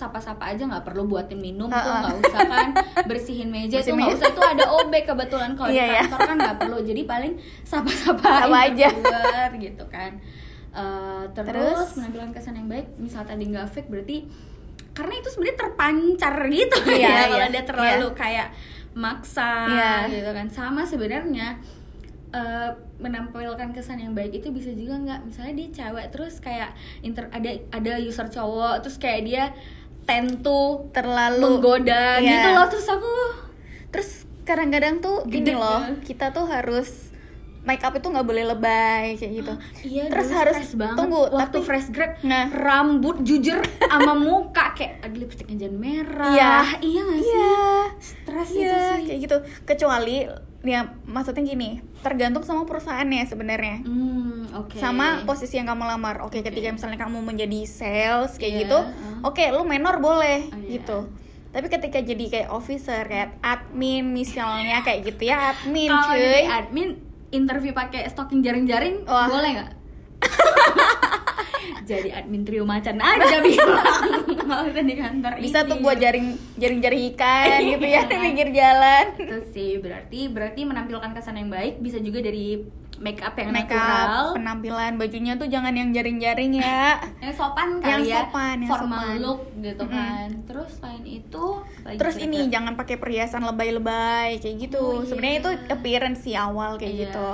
sapa-sapa 0.00 0.48
aja 0.48 0.64
nggak 0.64 0.80
perlu 0.82 1.04
buatin 1.04 1.36
minum 1.36 1.68
tuh 1.68 1.76
nggak 1.92 2.16
usah 2.18 2.40
kan. 2.42 2.68
Bersihin 3.10 3.48
meja 3.48 3.76
Bersihin 3.76 3.92
tuh 3.92 3.96
nggak 4.00 4.16
usah 4.16 4.28
tuh 4.32 4.44
ada 4.46 4.64
OB 4.72 4.92
kebetulan 5.04 5.52
kalau 5.52 5.68
Iya, 5.68 5.76
di 5.76 5.90
iya. 5.90 6.02
kantor 6.02 6.20
kan 6.24 6.36
nggak 6.40 6.56
perlu. 6.58 6.78
Jadi 6.80 7.02
paling 7.04 7.32
sapa-sapa 7.62 8.24
Sapa 8.40 8.58
aja. 8.64 8.88
interviewer 8.88 9.50
gitu 9.68 9.84
kan. 9.86 10.12
Eh, 10.70 11.24
terus, 11.32 11.50
Terus? 11.50 11.88
menampilkan 11.94 12.30
kesan 12.30 12.54
yang 12.54 12.66
baik 12.66 12.86
misal 12.96 13.20
tadi 13.22 13.44
nggak 13.44 13.68
fake 13.68 13.90
berarti 13.90 14.22
karena 14.90 15.14
itu 15.14 15.28
sebenarnya 15.28 15.58
terpancar 15.60 16.34
gitu 16.48 16.76
Iya, 16.84 16.94
ya 16.96 17.10
iya, 17.10 17.22
kalau 17.28 17.48
dia 17.48 17.64
terlalu 17.64 18.06
kayak 18.14 18.48
maksa 18.92 19.66
Iya. 19.66 19.94
gitu 20.10 20.30
kan. 20.30 20.46
Sama 20.48 20.82
sebenarnya 20.82 21.58
eh, 22.30 22.70
menampilkan 22.96 23.70
kesan 23.70 23.98
yang 23.98 24.14
baik 24.14 24.30
itu 24.36 24.48
bisa 24.50 24.70
juga 24.70 24.94
nggak? 24.96 25.20
Misalnya 25.24 25.54
dia 25.56 25.68
cewek 25.74 26.06
terus 26.10 26.38
kayak 26.38 26.70
inter 27.00 27.26
ada 27.28 27.50
ada 27.70 27.92
user 27.98 28.26
cowok 28.26 28.80
terus 28.80 28.96
kayak 28.96 29.20
dia 29.24 29.44
tentu 30.02 30.60
terlalu 30.90 31.40
menggoda 31.40 32.18
Iya. 32.18 32.30
gitu 32.30 32.48
loh 32.50 32.66
terus 32.66 32.86
aku 32.86 33.12
terus 33.90 34.10
kadang-kadang 34.42 34.98
tuh 34.98 35.22
Gede 35.24 35.32
gini 35.46 35.52
loh 35.54 35.80
ya. 35.80 35.94
kita 36.02 36.30
tuh 36.30 36.44
harus 36.44 37.10
make 37.60 37.78
up 37.78 37.92
itu 37.92 38.02
nggak 38.02 38.24
boleh 38.24 38.44
lebay 38.46 39.14
kayak 39.14 39.32
gitu 39.36 39.52
iya 39.84 40.08
terus 40.08 40.26
dulu 40.26 40.38
harus 40.38 40.58
banget 40.74 40.96
tunggu 40.96 41.20
waktu 41.26 41.36
tapi 41.52 41.58
fresh 41.60 41.88
grad 41.90 42.12
Nah. 42.22 42.48
rambut 42.48 43.20
jujur 43.20 43.60
sama 43.78 44.12
muka 44.14 44.72
kayak 44.72 45.02
ada 45.02 45.12
lipstiknya 45.14 45.56
jangan 45.60 45.76
merah 45.76 46.32
Iya. 46.32 46.54
iya 46.80 47.02
sih 47.04 47.20
iya 47.20 47.58
stres 48.00 48.48
iya 48.50 48.64
itu 48.66 48.80
sih 48.80 49.02
kayak 49.06 49.20
gitu 49.20 49.36
kecuali 49.64 50.16
ya 50.60 50.80
maksudnya 51.04 51.40
gini 51.40 51.80
tergantung 52.00 52.44
sama 52.44 52.64
perusahaannya 52.64 53.24
sebenarnya. 53.24 53.76
Hmm 53.80 54.44
oke. 54.52 54.76
Sama 54.76 55.24
posisi 55.24 55.56
yang 55.56 55.66
kamu 55.66 55.84
lamar. 55.86 56.20
Oke 56.20 56.40
ketika 56.40 56.68
misalnya 56.68 56.98
kamu 56.98 57.20
menjadi 57.20 57.64
sales 57.64 58.36
kayak 58.36 58.52
Iya, 58.52 58.60
gitu 58.62 58.78
uh. 58.78 59.24
oke 59.24 59.40
lu 59.50 59.64
menor 59.64 59.98
boleh 59.98 60.46
Oh, 60.46 60.58
iya. 60.58 60.76
gitu. 60.76 60.98
Tapi 61.50 61.66
ketika 61.66 61.98
jadi 61.98 62.24
kayak 62.26 62.48
officer 62.50 63.02
kayak 63.04 63.40
admin 63.40 64.06
misalnya 64.06 64.80
kayak 64.80 65.02
gitu 65.08 65.26
ya 65.26 65.50
admin 65.50 65.88
kalau 65.88 66.12
cuy. 66.12 66.20
jadi 66.20 66.42
admin 66.46 66.88
interview 67.30 67.70
pakai 67.70 68.06
stocking 68.06 68.40
jaring-jaring 68.40 69.02
boleh 69.04 69.50
nggak? 69.56 69.70
Jadi 71.82 72.10
admin 72.10 72.42
trio 72.42 72.62
macan 72.62 73.02
aja 73.02 73.42
bilang 73.42 74.09
kalau 74.32 74.64
udah 74.64 74.82
di 74.82 74.94
kantor 74.94 75.30
bisa 75.38 75.58
ini. 75.58 75.68
tuh 75.68 75.76
buat 75.78 75.96
jaring 75.96 76.26
jaring 76.54 76.80
jaring 76.80 77.02
ikan 77.10 77.48
gitu 77.60 77.86
ya 77.86 78.00
di 78.02 78.16
pinggir 78.16 78.48
jalan 78.50 79.04
itu 79.16 79.38
sih 79.50 79.70
berarti 79.76 80.20
berarti 80.26 80.60
menampilkan 80.62 81.10
kesan 81.10 81.36
yang 81.36 81.48
baik 81.48 81.78
bisa 81.78 81.98
juga 81.98 82.20
dari 82.20 82.62
make 82.98 83.18
up 83.18 83.32
yang 83.34 83.48
make 83.48 83.64
natural 83.64 84.28
up 84.28 84.36
penampilan 84.36 84.92
bajunya 84.94 85.32
tuh 85.34 85.46
jangan 85.46 85.72
yang 85.72 85.88
jaring-jaring 85.88 86.52
ya 86.54 87.00
yang 87.22 87.32
sopan 87.32 87.68
Yang 87.74 87.82
kali 87.82 88.04
ya 88.06 88.16
sopan, 88.20 88.56
yang 88.58 88.70
formal 88.70 89.00
sopan. 89.00 89.16
look 89.18 89.40
gitu 89.56 89.82
Mm-mm. 89.82 89.96
kan 89.96 90.28
terus 90.44 90.70
selain 90.74 91.04
itu 91.04 91.44
terus 91.90 92.14
kira-kira? 92.14 92.36
ini 92.36 92.52
jangan 92.52 92.72
pakai 92.74 92.96
perhiasan 92.96 93.42
lebay-lebay 93.42 94.36
kayak 94.36 94.56
gitu 94.60 94.80
Oh, 94.80 94.92
iya. 94.98 95.08
sebenarnya 95.08 95.36
itu 95.38 95.50
appearance 95.70 96.20
sih 96.20 96.34
awal 96.34 96.76
kayak 96.76 96.92
Iya. 96.92 97.02
gitu 97.06 97.28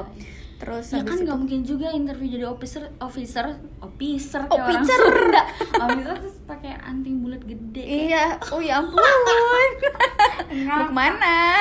terus 0.57 0.89
ya 0.89 1.05
kan 1.05 1.21
nggak 1.21 1.37
mungkin 1.37 1.61
juga 1.63 1.93
interview 1.93 2.33
jadi 2.33 2.49
officer 2.49 2.89
officer 2.99 3.45
officer 3.79 4.41
kayak 4.49 4.57
Officer. 4.57 4.99
Sunda 4.99 5.43
officer 5.77 6.15
terus 6.17 6.37
pakai 6.43 6.73
anting 6.81 7.21
bulat 7.21 7.43
gede 7.43 7.85
iya. 8.09 8.41
Oh 8.49 8.59
ya 8.59 8.81
ampun. 8.81 8.97
Mau 10.65 10.89
ke 10.89 10.95
mana? 10.95 11.61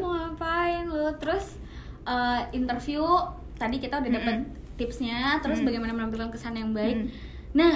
Mau 0.00 0.12
ngapain 0.12 0.88
lu 0.88 1.12
terus 1.16 1.60
eh, 2.02 2.40
interview 2.52 3.04
tadi 3.54 3.76
kita 3.76 4.00
udah 4.00 4.10
dapet 4.10 4.36
tipsnya 4.74 5.36
terus 5.38 5.60
Mm. 5.60 5.68
bagaimana 5.68 5.92
menampilkan 5.92 6.30
kesan 6.30 6.56
yang 6.56 6.72
baik. 6.72 6.96
Mm. 6.96 7.08
nah 7.52 7.74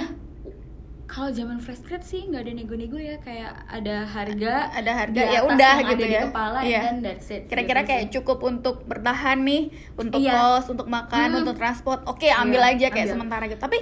kalau 1.07 1.31
zaman 1.31 1.57
fresh 1.57 1.81
grad 1.81 2.03
sih 2.03 2.23
nggak 2.23 2.43
ada 2.43 2.51
nego-nego 2.53 2.95
ya 2.95 3.15
kayak 3.17 3.63
ada 3.65 4.03
harga 4.03 4.53
ada 4.69 4.91
harga 4.93 5.21
ya 5.23 5.39
udah 5.41 5.75
gitu 5.81 5.95
ada 5.97 6.05
ya 6.05 6.19
di 6.19 6.27
kepala 6.27 6.59
Iya. 6.61 6.81
dan 6.83 6.95
that's 6.99 7.27
it 7.29 7.47
kira-kira 7.47 7.81
gitu 7.81 7.89
kayak 7.89 8.05
cukup 8.11 8.39
untuk 8.43 8.83
bertahan 8.83 9.39
nih 9.39 9.63
untuk 9.95 10.19
Iya. 10.19 10.35
kos 10.59 10.67
untuk 10.67 10.85
makan 10.85 11.27
Hmm. 11.31 11.39
untuk 11.41 11.55
transport 11.55 12.03
oke 12.03 12.27
ambil 12.27 12.59
Iya, 12.61 12.71
aja 12.75 12.87
kayak 12.89 13.01
ambil. 13.01 13.13
sementara 13.15 13.43
gitu 13.47 13.61
tapi 13.61 13.77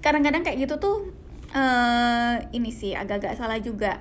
kadang-kadang 0.00 0.40
kayak 0.40 0.58
gitu 0.58 0.74
tuh 0.76 0.96
eh 1.50 2.34
ini 2.50 2.70
sih 2.70 2.92
agak-agak 2.92 3.36
salah 3.36 3.58
juga 3.58 4.00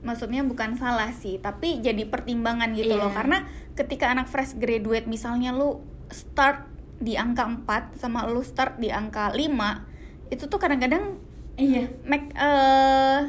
maksudnya 0.00 0.40
bukan 0.40 0.72
salah 0.74 1.10
sih 1.10 1.36
tapi 1.36 1.78
jadi 1.78 2.06
pertimbangan 2.06 2.72
gitu 2.72 2.90
Iya. 2.90 3.02
loh 3.02 3.12
karena 3.12 3.44
ketika 3.74 4.08
anak 4.08 4.26
fresh 4.26 4.54
graduate 4.54 5.04
misalnya 5.04 5.50
lu 5.50 5.84
start 6.08 6.64
di 6.96 7.12
angka 7.12 7.44
4 7.44 8.00
sama 8.00 8.24
lu 8.24 8.40
start 8.40 8.78
di 8.78 8.88
angka 8.88 9.28
5 9.28 9.84
itu 10.26 10.48
tuh 10.48 10.56
kadang-kadang 10.56 11.20
iya 11.56 11.88
make 12.04 12.30
eh 12.36 13.20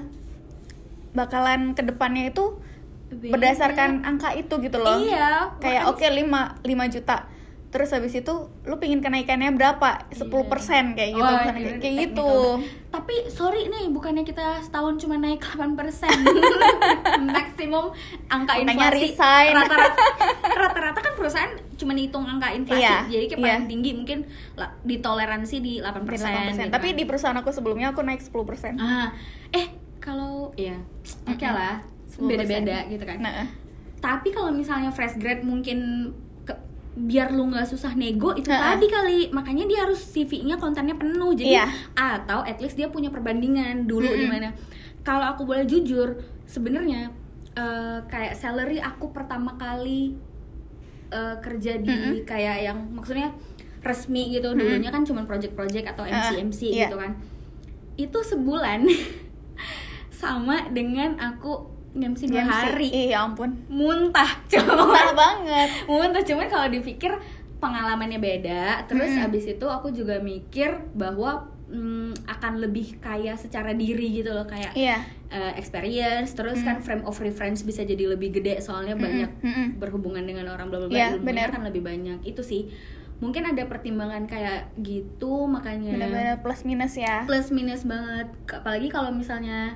bakalan 1.16 1.74
ke 1.74 1.82
depannya 1.82 2.30
itu 2.30 2.62
Beda. 3.08 3.40
berdasarkan 3.40 4.04
angka 4.04 4.36
itu 4.36 4.54
gitu 4.62 4.78
loh 4.78 5.00
iya 5.00 5.56
kayak 5.63 5.88
oke 5.90 6.04
5 6.04 6.28
5 6.62 6.94
juta 6.94 7.18
terus 7.68 7.92
habis 7.92 8.16
itu 8.16 8.32
lu 8.64 8.76
pingin 8.76 9.00
kenaikannya 9.00 9.52
berapa 9.52 10.08
10% 10.10 10.24
kayak 10.94 11.12
gitu 11.12 11.20
Wah, 11.22 11.44
Kan 11.44 11.54
ini 11.54 11.68
kayak 11.68 11.78
teknikal 11.78 12.00
gitu. 12.02 12.32
Tapi 12.88 13.16
sorry 13.28 13.68
nih, 13.68 13.92
bukannya 13.92 14.24
kita 14.24 14.64
setahun 14.64 14.98
cuma 14.98 15.16
naik 15.16 15.44
8% 15.44 15.76
Maksimum 17.28 17.92
angka 18.26 18.54
Makanya 18.58 18.88
inflasi. 18.90 19.52
Rata-rata 19.52 20.04
rata-rata 20.50 21.00
kan 21.02 21.14
perusahaan 21.14 21.52
cuma 21.76 21.92
hitung 21.94 22.24
angka 22.24 22.56
inflasi 22.56 22.82
Iya, 22.82 22.96
Jadi 23.06 23.26
kayak 23.28 23.40
paling 23.40 23.60
iya. 23.60 23.70
tinggi 23.70 23.92
mungkin 23.94 24.20
ditoleransi 24.82 25.56
di 25.60 25.74
8%, 25.78 26.02
Di 26.02 26.18
8%. 26.18 26.56
gitu 26.58 26.72
tapi 26.72 26.88
kan. 26.88 26.98
di 26.98 27.04
perusahaan 27.04 27.38
aku 27.38 27.50
sebelumnya 27.52 27.92
aku 27.92 28.02
naik 28.02 28.22
10% 28.22 28.78
ah, 28.78 29.12
Eh, 29.50 29.68
kalau 30.00 30.56
ya 30.56 30.80
oke 31.26 31.36
Mm-mm. 31.38 31.52
lah 31.54 31.84
10%. 32.10 32.24
Beda-beda 32.24 32.78
gitu 32.88 33.04
kan 33.04 33.20
nah 33.20 33.46
tapi 33.98 34.30
kalau 34.30 34.50
misalnya 34.50 34.88
fresh 34.88 35.18
grad 35.18 35.42
mungkin 35.42 36.10
biar 36.98 37.30
lu 37.30 37.54
nggak 37.54 37.70
susah 37.70 37.94
nego 37.94 38.34
itu 38.34 38.50
Heeh. 38.50 38.58
tadi 38.58 38.88
kali 38.90 39.18
makanya 39.30 39.70
dia 39.70 39.86
harus 39.86 40.02
CV-nya 40.02 40.58
kontennya 40.58 40.98
penuh 40.98 41.30
jadi 41.38 41.62
Iya. 41.62 41.66
atau 41.94 42.42
at 42.42 42.58
least 42.58 42.74
dia 42.74 42.90
punya 42.90 43.14
perbandingan 43.14 43.86
dulu 43.86 44.10
Mm-mm. 44.10 44.22
di 44.22 44.26
mana 44.26 44.50
kalau 45.06 45.30
aku 45.30 45.46
boleh 45.46 45.70
jujur 45.70 46.18
sebenarnya 46.50 47.14
eh, 47.54 48.00
kayak 48.10 48.34
salary 48.34 48.82
aku 48.82 49.14
pertama 49.14 49.54
kali 49.62 50.18
eh, 51.14 51.36
kerja 51.38 51.78
di 51.78 51.94
Mm-mm. 51.94 52.26
kayak 52.26 52.66
yang 52.66 52.78
maksudnya 52.90 53.30
resmi 53.86 54.34
gitu 54.34 54.50
Mm-mm. 54.52 54.60
dulunya 54.66 54.90
kan 54.90 55.06
cuma 55.06 55.22
project-project 55.30 55.94
atau 55.94 56.02
MC 56.02 56.42
MC 56.50 56.62
iya. 56.74 56.90
gitu 56.90 56.98
kan 56.98 57.14
itu 57.94 58.20
sebulan 58.26 58.90
sama 60.22 60.66
dengan 60.74 61.14
aku 61.22 61.77
MC 62.06 62.30
dua 62.30 62.46
MC. 62.46 62.52
hari. 62.54 62.90
Iya 63.10 63.26
ampun. 63.26 63.50
Muntah 63.68 64.32
cuman 64.52 64.76
mahal 64.86 65.12
banget. 65.18 65.70
Muntah 65.90 66.24
cuman 66.24 66.46
kalau 66.46 66.68
dipikir 66.70 67.12
pengalamannya 67.58 68.22
beda 68.22 68.86
terus 68.86 69.18
Mm-mm. 69.18 69.26
abis 69.30 69.58
itu 69.58 69.66
aku 69.66 69.90
juga 69.90 70.22
mikir 70.22 70.78
bahwa 70.94 71.50
mm, 71.70 72.30
akan 72.30 72.54
lebih 72.62 73.02
kaya 73.02 73.34
secara 73.34 73.74
diri 73.74 74.22
gitu 74.22 74.32
loh 74.32 74.46
kayak 74.46 74.78
iya. 74.78 75.02
eh, 75.34 75.58
experience 75.58 76.38
terus 76.38 76.62
kan 76.62 76.80
frame 76.80 77.04
of 77.04 77.18
reference 77.18 77.66
bisa 77.66 77.82
jadi 77.82 78.14
lebih 78.14 78.40
gede 78.40 78.62
soalnya 78.62 78.94
banyak 78.94 79.32
Mm-mm. 79.42 79.68
berhubungan 79.82 80.24
dengan 80.24 80.54
orang 80.54 80.70
bla 80.70 80.86
bla 80.86 80.88
bla 80.90 80.98
Iya, 80.98 81.08
ilmunya 81.18 81.50
kan 81.50 81.62
lebih 81.66 81.84
banyak. 81.84 82.20
Itu 82.24 82.42
sih. 82.42 82.70
Mungkin 83.18 83.50
ada 83.50 83.66
pertimbangan 83.66 84.30
kayak 84.30 84.78
gitu 84.78 85.50
makanya. 85.50 85.98
Benar-benar 85.98 86.38
plus 86.46 86.62
minus 86.62 86.94
ya. 87.02 87.26
Plus 87.26 87.50
minus 87.50 87.82
banget. 87.82 88.30
Apalagi 88.46 88.94
kalau 88.94 89.10
misalnya 89.10 89.74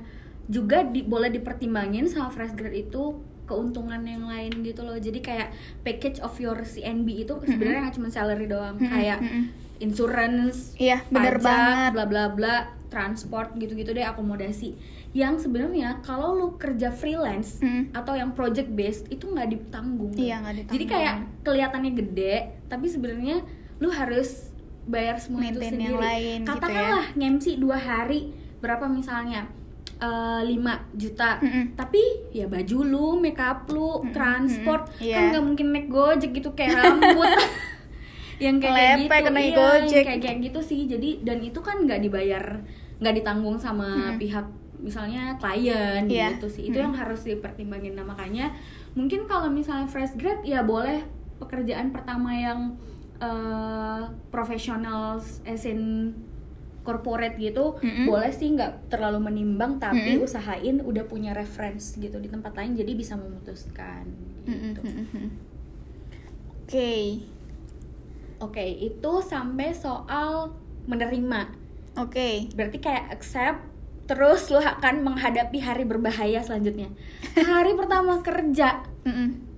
juga 0.47 0.81
di, 0.83 1.01
boleh 1.01 1.29
dipertimbangin 1.29 2.05
sama 2.05 2.29
fresh 2.29 2.53
grad 2.53 2.73
itu 2.73 3.17
keuntungan 3.43 3.99
yang 4.01 4.23
lain 4.23 4.51
gitu 4.61 4.81
loh 4.81 4.95
jadi 4.95 5.19
kayak 5.19 5.47
package 5.81 6.17
of 6.19 6.31
your 6.37 6.57
CNB 6.57 7.07
itu 7.21 7.33
sebenarnya 7.41 7.79
nggak 7.83 7.95
cuma 7.95 8.07
salary 8.07 8.47
doang 8.47 8.75
Mm-mm, 8.75 8.87
kayak 8.87 9.19
mm-mm. 9.19 9.43
insurance 9.81 10.71
Iya, 10.77 11.03
bener 11.07 11.35
pajak, 11.35 11.43
banget. 11.43 11.91
bla 11.91 12.05
bla 12.05 12.25
bla 12.29 12.55
transport 12.87 13.55
gitu-gitu 13.55 13.91
deh 13.91 14.03
akomodasi 14.03 14.75
yang 15.11 15.35
sebenarnya 15.35 15.99
kalau 16.01 16.31
lu 16.33 16.47
kerja 16.55 16.87
freelance 16.89 17.59
Mm. 17.59 17.91
atau 17.91 18.13
yang 18.13 18.31
project 18.31 18.69
based 18.69 19.07
itu 19.07 19.25
nggak 19.25 19.49
ditanggung 19.49 20.11
Iya, 20.13 20.39
nggak 20.39 20.55
ditanggung. 20.55 20.73
jadi 20.73 20.85
kayak 20.87 21.15
kelihatannya 21.41 21.91
gede 21.93 22.35
tapi 22.65 22.85
sebenarnya 22.87 23.37
lu 23.77 23.89
harus 23.89 24.51
bayar 24.81 25.17
semua 25.17 25.43
itu 25.43 25.55
Maintain 25.55 25.71
sendiri 25.71 25.91
yang 25.91 25.99
lain 26.01 26.39
gitu 26.39 26.47
ya. 26.47 26.49
katakanlah 26.49 27.05
ngemsi 27.13 27.51
dua 27.57 27.77
hari 27.77 28.19
berapa 28.57 28.85
misalnya 28.87 29.47
5 30.01 30.97
juta 30.97 31.37
Mm-mm. 31.37 31.77
tapi 31.77 32.01
ya 32.33 32.49
baju 32.49 32.77
lu 32.81 33.07
make 33.21 33.37
up 33.37 33.69
lu 33.69 34.01
Mm-mm, 34.01 34.09
transport 34.09 34.89
mm-mm, 34.97 35.05
iya. 35.05 35.15
kan 35.15 35.23
nggak 35.29 35.43
mungkin 35.45 35.67
naik 35.69 35.87
gojek 35.87 36.31
gitu 36.33 36.49
kayak 36.57 36.73
rambut 36.73 37.29
yang 38.43 38.57
kayak 38.57 39.05
Lepek 39.05 39.21
gitu 39.21 39.29
naik 39.29 39.45
iya, 39.45 39.53
yang 39.53 39.59
Gojek. 39.85 40.03
kayak 40.09 40.21
kayak 40.25 40.37
gitu 40.49 40.59
sih 40.65 40.79
jadi 40.89 41.09
dan 41.21 41.37
itu 41.45 41.59
kan 41.61 41.85
nggak 41.85 42.01
dibayar 42.01 42.45
nggak 42.97 43.13
ditanggung 43.21 43.57
sama 43.61 43.85
Mm-mm. 43.85 44.17
pihak 44.17 44.45
misalnya 44.81 45.37
klien 45.37 46.09
Iya. 46.09 46.33
gitu 46.33 46.49
sih 46.49 46.73
itu 46.73 46.77
yang 46.81 46.89
harus 46.97 47.21
dipertimbangin 47.21 47.93
nah 47.93 48.01
makanya 48.01 48.49
mungkin 48.97 49.29
kalau 49.29 49.45
misalnya 49.45 49.85
fresh 49.85 50.17
grad 50.17 50.41
ya 50.41 50.65
boleh 50.65 51.05
pekerjaan 51.37 51.93
pertama 51.93 52.33
yang 52.33 52.73
eh, 53.21 54.01
profesional 54.33 55.21
as 55.45 55.63
in 55.69 56.09
corporate 56.81 57.37
gitu 57.37 57.77
Mm-mm. 57.77 58.09
boleh 58.09 58.33
sih 58.33 58.49
nggak 58.53 58.89
terlalu 58.89 59.21
menimbang 59.21 59.77
tapi 59.77 60.17
Mm-mm. 60.17 60.25
usahain 60.25 60.81
udah 60.81 61.05
punya 61.05 61.31
reference 61.31 61.95
gitu 61.95 62.17
di 62.17 62.27
tempat 62.27 62.57
lain 62.57 62.73
jadi 62.73 62.91
bisa 62.93 63.13
memutuskan 63.17 64.05
gitu. 64.49 64.81
oke 66.65 66.93
Oke, 68.41 68.65
itu 68.65 69.11
sampai 69.21 69.69
soal 69.69 70.49
menerima. 70.89 71.53
oke 71.93 72.49
Berarti 72.57 72.81
kayak 72.81 73.13
accept 73.13 73.69
terus 74.09 74.49
lo 74.49 74.57
akan 74.57 75.05
menghadapi 75.05 75.61
hari 75.61 75.85
berbahaya 75.85 76.41
selanjutnya. 76.41 76.89
Hari 77.37 77.77
pertama 77.77 78.17
kerja. 78.25 78.81
Mm-mm. 79.05 79.50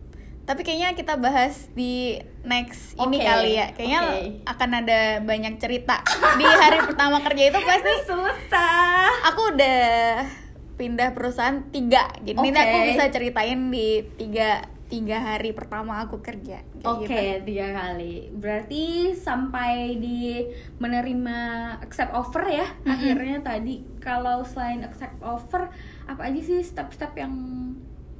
Tapi 0.44 0.62
kayaknya 0.68 0.92
kita 0.92 1.16
bahas 1.16 1.72
di 1.72 2.20
next 2.44 3.00
ini 3.00 3.18
Oke, 3.20 3.28
kali 3.28 3.52
ya. 3.56 3.68
Kayaknya 3.72 4.02
oke. 4.04 4.20
akan 4.44 4.70
ada 4.84 5.00
banyak 5.24 5.56
cerita 5.56 6.04
di 6.36 6.44
hari 6.44 6.84
pertama 6.84 7.24
kerja 7.24 7.44
itu 7.48 7.60
pasti. 7.64 7.92
susah. 8.12 9.08
Aku 9.32 9.56
udah 9.56 10.28
pindah 10.76 11.16
perusahaan 11.16 11.64
tiga, 11.72 12.12
jadi 12.20 12.36
Oke. 12.36 12.60
aku 12.60 12.78
bisa 12.92 13.04
ceritain 13.14 13.72
di 13.72 14.04
tiga 14.20 14.68
tiga 14.94 15.18
hari 15.18 15.56
pertama 15.58 16.06
aku 16.06 16.22
kerja. 16.22 16.62
Oke, 16.86 17.10
gitu. 17.10 17.50
tiga 17.50 17.74
kali. 17.74 18.30
Berarti 18.30 19.16
sampai 19.18 19.98
di 19.98 20.46
menerima 20.78 21.38
accept 21.82 22.14
offer 22.14 22.46
ya. 22.52 22.68
Mm-mm. 22.84 22.94
Akhirnya 22.94 23.40
tadi 23.42 23.82
kalau 23.98 24.46
selain 24.46 24.86
accept 24.86 25.18
offer, 25.24 25.72
apa 26.06 26.22
aja 26.30 26.42
sih 26.46 26.62
step-step 26.62 27.16
yang 27.18 27.34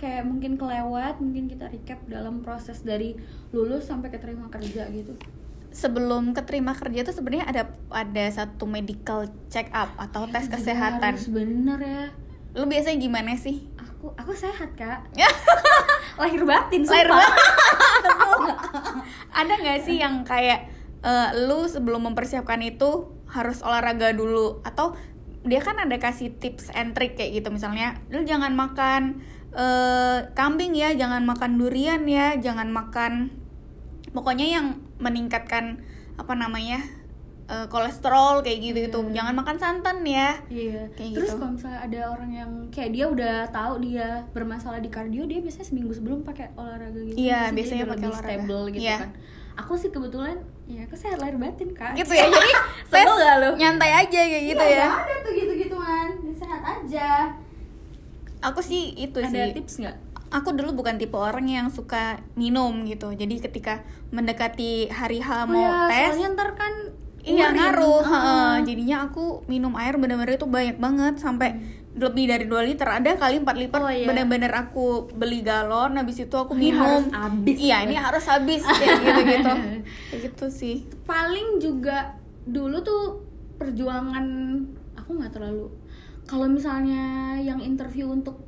kayak 0.04 0.28
mungkin 0.28 0.60
kelewat, 0.60 1.24
mungkin 1.24 1.48
kita 1.48 1.72
recap 1.72 2.04
dalam 2.12 2.44
proses 2.44 2.84
dari 2.84 3.16
lulus 3.56 3.88
sampai 3.88 4.12
keterima 4.12 4.52
kerja 4.52 4.92
gitu. 4.92 5.16
Sebelum 5.72 6.36
keterima 6.36 6.76
kerja 6.76 7.08
tuh 7.08 7.16
sebenarnya 7.16 7.48
ada 7.48 7.64
ada 7.88 8.26
satu 8.28 8.68
medical 8.68 9.32
check 9.48 9.72
up 9.72 9.96
atau 9.96 10.28
tes 10.28 10.52
Itu 10.52 10.60
juga 10.60 10.60
kesehatan. 10.60 11.16
harus 11.16 11.28
bener 11.32 11.80
ya. 11.80 12.06
Lu 12.54 12.68
biasanya 12.68 13.00
gimana 13.00 13.32
sih? 13.40 13.72
Aku 13.80 14.12
aku 14.20 14.36
sehat 14.36 14.76
kak. 14.76 15.08
Lahir 16.20 16.44
batin. 16.44 16.84
Lahir 16.84 17.08
sumpah. 17.08 17.32
ada 19.40 19.54
nggak 19.56 19.80
sih 19.88 20.04
yang 20.04 20.28
kayak 20.28 20.68
eh, 21.00 21.30
lu 21.48 21.66
sebelum 21.66 22.12
mempersiapkan 22.12 22.60
itu 22.60 23.08
harus 23.32 23.66
olahraga 23.66 24.14
dulu 24.14 24.62
atau 24.62 24.94
dia 25.44 25.60
kan 25.60 25.76
ada 25.76 25.96
kasih 25.98 26.32
tips 26.34 26.72
and 26.72 26.92
trick 26.92 27.14
kayak 27.14 27.36
gitu 27.36 27.50
misalnya 27.50 28.00
lu 28.08 28.24
jangan 28.24 28.52
makan 28.54 29.20
eh, 29.52 30.20
kambing 30.32 30.74
ya 30.74 30.92
jangan 30.94 31.24
makan 31.24 31.56
durian 31.56 32.04
ya 32.04 32.36
jangan 32.36 32.68
makan 32.68 33.30
pokoknya 34.10 34.48
yang 34.50 34.68
meningkatkan 34.98 35.84
apa 36.16 36.34
namanya 36.34 36.80
eh, 37.46 37.68
kolesterol 37.68 38.40
kayak 38.40 38.60
gitu 38.62 38.78
gitu 38.82 39.00
Iya. 39.04 39.14
jangan 39.14 39.34
makan 39.36 39.58
santan 39.58 39.98
ya 40.02 40.40
Iya. 40.48 40.88
Kayak 40.94 41.12
Terus 41.14 41.28
gitu. 41.28 41.38
kalau 41.38 41.52
misalnya 41.52 41.80
ada 41.82 42.00
orang 42.10 42.32
yang 42.32 42.52
kayak 42.70 42.92
dia 42.92 43.06
udah 43.06 43.36
tahu 43.50 43.74
dia 43.82 44.08
bermasalah 44.32 44.80
di 44.80 44.88
kardio, 44.88 45.26
dia 45.26 45.38
biasanya 45.38 45.68
seminggu 45.68 45.92
sebelum 45.92 46.22
pakai 46.22 46.56
olahraga 46.56 47.04
gitu. 47.04 47.20
Iya, 47.20 47.40
Terus 47.44 47.56
biasanya 47.58 47.78
dia 47.80 47.92
pakai 47.92 48.08
olahraga. 48.08 48.30
stable 48.32 48.64
gitu 48.72 48.84
Iya. 48.86 48.98
kan. 48.98 49.12
Aku 49.56 49.74
sih 49.74 49.88
kebetulan 49.88 50.38
ya 50.64 50.82
aku 50.82 50.96
sehat 50.96 51.18
lahir 51.18 51.36
batin 51.36 51.70
kak. 51.72 51.94
gitu 51.94 52.10
ya 52.10 52.26
jadi 52.32 52.52
tes 52.88 53.06
gak 53.06 53.36
lu? 53.38 53.50
nyantai 53.54 53.92
aja 53.98 54.20
kayak 54.24 54.46
gitu 54.48 54.64
Iya, 54.64 54.76
ya 54.76 54.88
nggak 54.88 55.04
ada 55.04 55.16
tuh 55.20 55.32
gitu-gituan. 55.34 56.08
Sehat 56.34 56.62
aja. 56.64 57.10
aku 58.42 58.60
sih 58.60 58.92
itu 58.94 59.18
ada 59.18 59.30
sih 59.30 59.54
tips 59.54 59.76
nggak? 59.78 59.98
aku 60.30 60.50
dulu 60.52 60.74
bukan 60.76 60.98
tipe 60.98 61.14
orang 61.14 61.46
yang 61.46 61.68
suka 61.68 62.18
minum 62.34 62.84
gitu 62.84 63.12
jadi 63.12 63.38
ketika 63.40 63.80
mendekati 64.10 64.90
hari 64.90 65.18
H 65.18 65.30
Oh 65.30 65.48
mau 65.48 65.62
ya, 65.62 65.88
tes 65.88 66.10
soalnya 66.12 66.30
ntar 66.34 66.50
kan 66.54 66.74
iya 67.22 67.48
ngaruh 67.50 68.02
Ah. 68.02 68.10
heeh. 68.10 68.54
jadinya 68.66 69.06
aku 69.06 69.46
minum 69.46 69.72
air 69.74 69.94
bener-bener 69.94 70.34
itu 70.34 70.44
banyak 70.46 70.76
banget 70.76 71.16
sampai 71.18 71.56
lebih 71.94 72.26
dari 72.26 72.44
2 72.44 72.58
liter 72.66 72.88
ada 72.88 73.14
kali 73.14 73.38
empat 73.38 73.56
liter 73.56 73.78
Oh, 73.78 73.86
iya. 73.86 74.06
bener-bener 74.06 74.50
aku 74.50 74.86
beli 75.10 75.42
galon 75.42 75.94
habis 75.94 76.18
itu 76.20 76.34
aku 76.34 76.54
Ini 76.54 76.62
minum 76.68 76.82
harus 76.82 77.06
habis. 77.12 77.56
iya 77.60 77.78
ini 77.82 77.96
harus 77.96 78.26
habis 78.26 78.62
kayak 78.62 78.98
gitu-gitu 79.06 79.52
kayak 80.10 80.22
gitu 80.24 80.46
sih 80.50 80.76
paling 81.04 81.58
juga 81.58 82.18
dulu 82.44 82.82
tuh 82.82 83.04
perjuangan 83.56 84.26
aku 84.96 85.10
nggak 85.14 85.32
terlalu 85.32 85.70
kalau 86.24 86.48
misalnya 86.48 87.04
yang 87.38 87.60
interview 87.60 88.08
untuk 88.08 88.42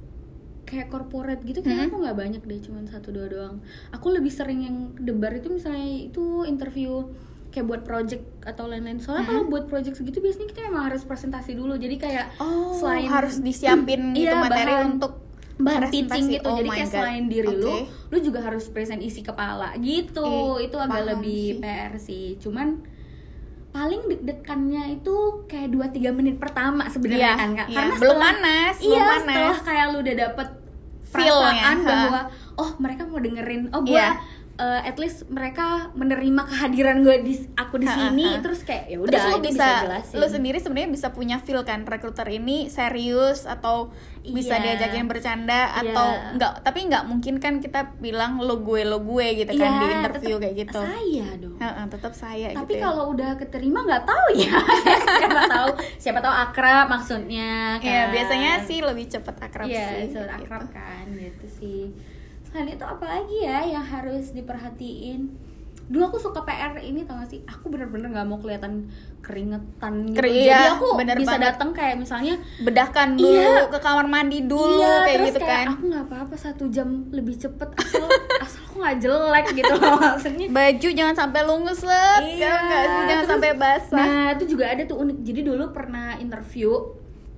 kayak 0.66 0.90
corporate 0.90 1.40
gitu 1.42 1.62
kayaknya 1.62 1.86
Hmm. 1.86 1.92
aku 1.92 1.98
nggak 2.02 2.18
banyak 2.18 2.42
deh 2.42 2.60
cuman 2.60 2.84
satu 2.86 3.14
dua 3.14 3.28
doang 3.28 3.62
aku 3.92 4.10
lebih 4.10 4.30
sering 4.30 4.60
yang 4.60 4.78
debar 4.98 5.30
itu 5.32 5.54
misalnya 5.54 5.86
itu 6.04 6.24
interview 6.44 7.06
kayak 7.56 7.66
buat 7.66 7.82
project 7.82 8.20
atau 8.44 8.68
lain-lain 8.68 9.00
soalnya 9.00 9.24
kalau 9.26 9.44
buat 9.46 9.66
project 9.66 9.96
segitu 9.96 10.20
biasanya 10.20 10.48
kita 10.48 10.60
memang 10.66 10.84
harus 10.86 11.02
presentasi 11.02 11.52
dulu 11.54 11.74
jadi 11.76 11.96
kayak 11.96 12.26
oh 12.38 12.76
selain 12.76 13.08
harus 13.08 13.40
disiapin 13.40 14.12
gitu 14.14 14.28
Iya, 14.28 14.36
materi 14.38 14.74
bahan- 14.74 14.90
untuk 14.92 15.14
bahan 15.56 15.88
pitching 15.88 16.26
gitu 16.30 16.44
Oh 16.46 16.58
jadi 16.58 16.68
kayak 16.70 16.84
God. 16.86 16.96
selain 17.00 17.24
diri 17.26 17.48
lu 17.50 17.64
Oke. 17.64 17.88
lu 18.12 18.18
juga 18.22 18.40
harus 18.42 18.68
present 18.68 19.00
isi 19.00 19.22
kepala 19.22 19.72
gitu 19.80 20.28
Eh, 20.60 20.68
itu 20.68 20.76
agak 20.76 21.04
lebih 21.08 21.44
sih. 21.50 21.62
PR 21.64 21.94
sih 21.96 22.28
cuman 22.38 22.68
paling 23.72 24.02
deg-degannya 24.06 24.84
itu 24.94 25.16
kayak 25.46 25.68
2-3 25.70 26.12
menit 26.12 26.36
pertama 26.38 26.88
sebenarnya 26.88 27.24
Iya, 27.26 27.34
kan 27.36 27.50
kak 27.54 27.66
iya. 27.66 27.76
karena 27.78 27.94
Belum 27.94 28.04
setelah- 28.14 28.24
panas, 28.26 28.76
iya 28.78 28.88
belum 28.98 29.06
panas. 29.06 29.28
setelah 29.32 29.58
kayak 29.62 29.86
lu 29.86 29.98
udah 29.98 30.16
dapet 30.18 30.48
Feel-nya, 31.06 31.32
perasaan 31.32 31.78
bahwa 31.82 32.22
oh 32.58 32.72
mereka 32.78 33.02
mau 33.06 33.20
dengerin 33.20 33.62
oh 33.70 33.82
gue 33.82 33.96
Iya. 33.96 34.10
Uh, 34.58 34.82
at 34.82 34.96
least 34.96 35.28
mereka 35.28 35.66
menerima 35.92 36.42
kehadiran 36.46 37.02
gue 37.02 37.18
di 37.22 37.34
aku 37.54 37.76
di 37.76 37.86
Ha, 37.86 37.92
ha, 37.92 37.98
sini 38.08 38.28
ha. 38.30 38.40
terus 38.40 38.62
kayak 38.62 38.88
ya 38.88 38.98
udah 38.98 39.22
lu 39.30 39.40
bisa, 39.42 39.68
jelasin. 39.82 40.16
lu 40.16 40.28
sendiri 40.28 40.58
sebenarnya 40.58 40.90
bisa 40.90 41.08
punya 41.10 41.38
feel 41.38 41.62
kan 41.62 41.84
rekruter 41.84 42.28
ini 42.28 42.68
serius 42.68 43.44
atau 43.44 43.92
bisa 44.22 44.56
Iya. 44.56 44.80
diajakin 44.80 45.06
bercanda 45.06 45.70
Iya. 45.72 45.82
atau 45.86 46.08
enggak 46.34 46.54
tapi 46.62 46.80
nggak 46.84 47.04
mungkin 47.06 47.38
kan 47.38 47.60
kita 47.60 47.94
bilang 47.98 48.38
lo 48.38 48.58
gue 48.58 48.82
lo 48.82 49.00
gue 49.00 49.28
gitu 49.40 49.52
kan 49.54 49.70
Iya, 49.70 49.78
di 49.78 49.86
interview 49.94 50.36
tetep 50.36 50.44
kayak 50.44 50.56
gitu. 50.58 50.80
saya 50.82 51.26
dong 51.38 51.56
Heeh, 51.56 51.86
tetap 51.88 52.14
saya 52.14 52.46
tapi 52.52 52.66
gitu. 52.68 52.76
ya. 52.76 52.84
kalau 52.84 53.04
udah 53.12 53.32
keterima 53.36 53.80
nggak 53.82 54.04
tahu 54.04 54.28
ya 54.36 54.56
siapa 55.20 55.42
tahu 55.46 55.70
siapa 55.98 56.20
tahu 56.20 56.34
akrab 56.34 56.86
maksudnya 56.90 57.52
kan 57.78 57.86
ya 57.86 58.02
biasanya 58.10 58.52
sih 58.64 58.80
lebih 58.80 59.06
cepet 59.08 59.36
akrab 59.38 59.68
Iya, 59.68 59.86
sih. 59.86 60.02
gitu. 60.10 60.20
akrab 60.24 60.64
kan 60.70 61.06
gitu 61.12 61.46
sih 61.52 61.82
selain 62.56 62.72
itu 62.72 62.86
apa 62.86 63.04
lagi 63.06 63.38
ya 63.42 63.68
yang 63.68 63.84
harus 63.84 64.32
diperhatiin 64.32 65.28
dulu 65.86 66.08
aku 66.08 66.18
suka 66.20 66.42
PR 66.42 66.80
ini 66.80 67.04
tau 67.04 67.14
gak 67.14 67.30
sih 67.30 67.44
aku 67.44 67.68
bener-bener 67.68 68.10
nggak 68.10 68.26
mau 68.26 68.40
kelihatan 68.40 68.90
keringetan 69.20 70.08
gitu 70.08 70.18
Keri- 70.18 70.42
jadi 70.42 70.56
iya, 70.64 70.74
aku 70.74 70.96
bener 70.96 71.14
bisa 71.14 71.38
datang 71.38 71.70
kayak 71.72 72.00
misalnya 72.00 72.40
Bedahkan 72.58 73.14
dulu 73.14 73.30
Iya. 73.30 73.68
ke 73.68 73.78
kamar 73.78 74.08
mandi 74.08 74.40
dulu 74.42 74.82
iya, 74.82 75.04
kayak 75.04 75.14
terus 75.14 75.28
gitu 75.28 75.40
kayak 75.42 75.60
kan. 75.60 75.68
aku 75.70 75.84
nggak 75.86 76.06
apa-apa 76.08 76.36
satu 76.36 76.64
jam 76.70 76.90
lebih 77.12 77.36
cepet 77.36 77.70
asal 77.76 78.08
asal 78.48 78.60
aku 78.66 78.76
nggak 78.78 78.98
jelek 78.98 79.46
gitu 79.54 79.74
loh 79.76 79.94
maksudnya 80.00 80.48
Baju 80.48 80.88
jangan 80.90 81.16
sampai 81.18 81.42
lungus 81.44 81.82
lah, 81.84 82.18
Iya, 82.18 82.56
jangan 83.06 83.06
terus- 83.06 83.30
sampai 83.30 83.52
basah. 83.54 83.98
Nah, 84.00 84.26
itu 84.32 84.44
juga 84.48 84.66
ada 84.68 84.82
tuh 84.82 84.98
unik. 84.98 85.18
Jadi 85.22 85.40
dulu 85.44 85.64
pernah 85.70 86.18
interview. 86.18 86.72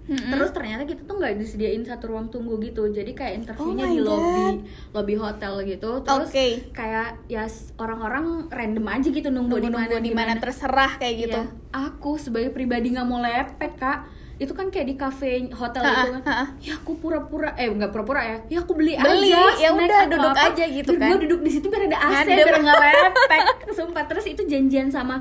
Mm-mm. 0.07 0.31
Terus 0.31 0.49
ternyata 0.49 0.83
kita 0.83 1.03
tuh 1.03 1.15
nggak 1.15 1.35
disediain 1.35 1.83
satu 1.83 2.07
ruang 2.07 2.27
tunggu 2.27 2.55
gitu. 2.59 2.87
Jadi 2.87 3.11
kayak 3.11 3.43
interviewnya 3.43 3.83
Oh 3.83 3.91
di 3.91 3.99
lobby, 3.99 4.45
lobby 4.91 5.15
hotel 5.15 5.53
gitu. 5.61 5.99
Terus 5.99 6.29
Oke. 6.29 6.71
kayak 6.71 7.19
ya 7.27 7.43
orang-orang 7.75 8.47
random 8.47 8.87
aja 8.87 9.07
gitu 9.07 9.27
nunggu, 9.27 9.59
di 9.59 9.67
mana 9.67 9.99
di 9.99 10.11
mana 10.11 10.33
terserah 10.35 10.95
kayak 10.95 11.15
gitu. 11.19 11.41
Iya. 11.41 11.91
Aku 11.91 12.15
sebagai 12.15 12.49
pribadi 12.49 12.89
nggak 12.89 13.03
mau 13.03 13.19
lepek, 13.19 13.75
Kak. 13.75 13.99
Itu 14.37 14.53
kan 14.53 14.69
kayak 14.69 14.85
di 14.85 14.95
cafe 14.95 15.27
hotel 15.49 15.81
Ha-ha, 15.81 15.93
gitu 15.97 16.09
kan. 16.13 16.21
ha-ha. 16.23 16.45
Ya 16.61 16.73
aku 16.77 16.91
pura-pura 16.95 17.51
eh 17.53 17.67
nggak 17.67 17.89
pura-pura 17.89 18.21
ya. 18.21 18.37
Ya 18.47 18.57
aku 18.61 18.73
beli, 18.73 18.95
Beli, 18.95 19.33
aja. 19.33 19.59
ya 19.59 19.69
udah, 19.73 20.01
duduk 20.07 20.31
apa. 20.31 20.53
aja 20.53 20.63
gitu 20.63 20.91
kan. 20.95 21.09
Gue 21.09 21.19
duduk 21.25 21.41
di 21.41 21.51
situ 21.51 21.67
biar 21.67 21.83
ada 21.85 21.97
AC 21.99 22.13
Ngadem. 22.23 22.45
biar 22.45 22.57
nggak 22.61 22.79
lepek. 22.85 23.41
Sumpah 23.73 24.03
terus 24.05 24.23
itu 24.23 24.41
janjian 24.45 24.87
sama 24.87 25.19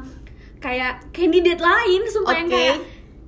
kayak 0.56 1.10
candidate 1.10 1.58
lain 1.58 2.00
sumpah 2.06 2.32
yang 2.34 2.48
Oke. 2.48 2.56
kayak 2.56 2.76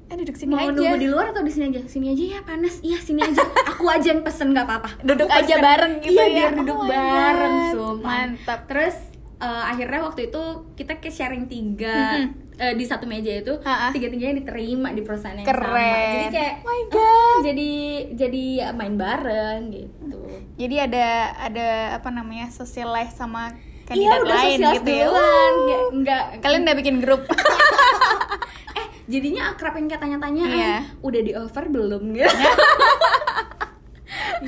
Eh 0.09 0.17
duduk 0.17 0.35
sini 0.35 0.51
mau 0.51 0.63
aja. 0.63 0.73
nunggu 0.73 0.97
di 0.97 1.07
luar 1.07 1.27
atau 1.29 1.43
di 1.43 1.51
sini 1.51 1.65
aja 1.69 1.81
sini 1.85 2.07
aja 2.09 2.25
ya 2.31 2.41
panas 2.41 2.81
iya 2.81 2.97
sini 2.99 3.21
aja 3.21 3.45
aku 3.71 3.85
aja 3.87 4.09
yang 4.09 4.23
pesen 4.23 4.51
nggak 4.51 4.65
apa-apa 4.65 4.91
Duduk 5.03 5.29
aja 5.29 5.55
bareng 5.59 6.01
gitu 6.01 6.11
iya, 6.11 6.25
ya. 6.25 6.35
biar 6.35 6.51
duduk 6.57 6.77
Oh 6.77 6.87
bareng 6.87 7.55
God. 7.55 7.69
sumpah 7.71 8.09
Mantap. 8.25 8.61
terus 8.65 8.97
eh, 9.37 9.63
akhirnya 9.67 10.01
waktu 10.03 10.21
itu 10.27 10.43
kita 10.75 10.93
ke 10.97 11.09
sharing 11.09 11.45
tiga 11.47 12.25
eh, 12.55 12.73
di 12.73 12.83
satu 12.83 13.05
meja 13.05 13.31
itu 13.35 13.53
Ha-ha. 13.61 13.93
tiga 13.93 14.09
tiganya 14.09 14.41
diterima 14.41 14.89
di 14.91 15.03
perusahaan 15.03 15.37
yang 15.37 15.45
Keren. 15.45 15.69
sama 15.69 16.09
jadi 16.11 16.27
kayak 16.33 16.55
Oh 16.57 16.65
my 16.65 16.81
ah, 16.91 17.37
jadi 17.45 17.71
jadi 18.15 18.43
ya, 18.57 18.69
main 18.73 18.95
bareng 18.95 19.61
gitu 19.71 20.21
Jadi 20.57 20.75
ada 20.81 21.07
ada 21.39 21.69
apa 21.95 22.09
namanya 22.09 22.49
socialize 22.49 23.13
sama 23.13 23.53
iya 23.87 23.87
kandidat 23.87 24.21
udah 24.21 24.35
lain 24.35 24.59
gitu 24.59 24.91
ya. 24.91 25.05
duluan 25.05 25.53
Wuh. 25.53 25.61
nggak 25.61 25.83
nggak 25.99 26.23
Kalian 26.41 26.63
udah 26.63 26.77
bikin 26.77 26.97
grup. 26.99 27.23
jadinya 29.09 29.51
akrab 29.51 29.75
yang 29.75 29.89
kayak 29.89 30.01
tanya-tanya 30.01 30.45
Iya. 30.45 30.69
"Ah, 30.69 30.83
udah 31.01 31.21
di 31.25 31.33
offer 31.33 31.65
belum 31.67 32.13
gitu 32.13 32.29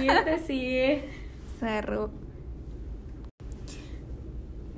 gitu 0.04 0.32
sih 0.46 1.00
Seru. 1.56 2.12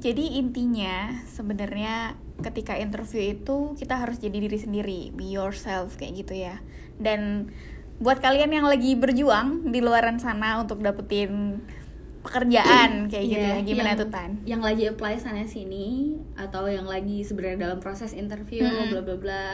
Jadi 0.03 0.35
intinya 0.35 1.23
sebenarnya 1.31 2.19
ketika 2.43 2.75
interview 2.75 3.39
itu 3.39 3.79
kita 3.79 4.03
harus 4.03 4.19
jadi 4.19 4.35
diri 4.35 4.59
sendiri, 4.59 5.01
be 5.15 5.31
yourself 5.31 5.95
kayak 5.95 6.27
gitu 6.27 6.43
ya. 6.43 6.59
Dan 6.99 7.55
buat 8.03 8.19
kalian 8.19 8.51
yang 8.51 8.67
lagi 8.67 8.99
berjuang 8.99 9.71
di 9.71 9.79
luaran 9.79 10.19
sana 10.19 10.59
untuk 10.59 10.83
dapetin 10.83 11.63
pekerjaan 12.23 13.07
kayak 13.07 13.27
gitu 13.27 13.43
Iya, 13.43 13.55
ya, 13.55 13.63
gimana 13.63 13.89
yang- 13.89 14.01
tuh 14.01 14.09
Tan? 14.09 14.31
Yang 14.45 14.63
lagi 14.63 14.85
apply 14.89 15.15
sana 15.17 15.43
sini 15.45 15.89
atau 16.33 16.65
yang 16.65 16.87
lagi 16.87 17.21
sebenarnya 17.21 17.59
dalam 17.61 17.79
proses 17.79 18.11
interview 18.13 18.63
Mm-mm. 18.63 18.91
bla 18.91 19.03
bla 19.03 19.17
bla. 19.17 19.49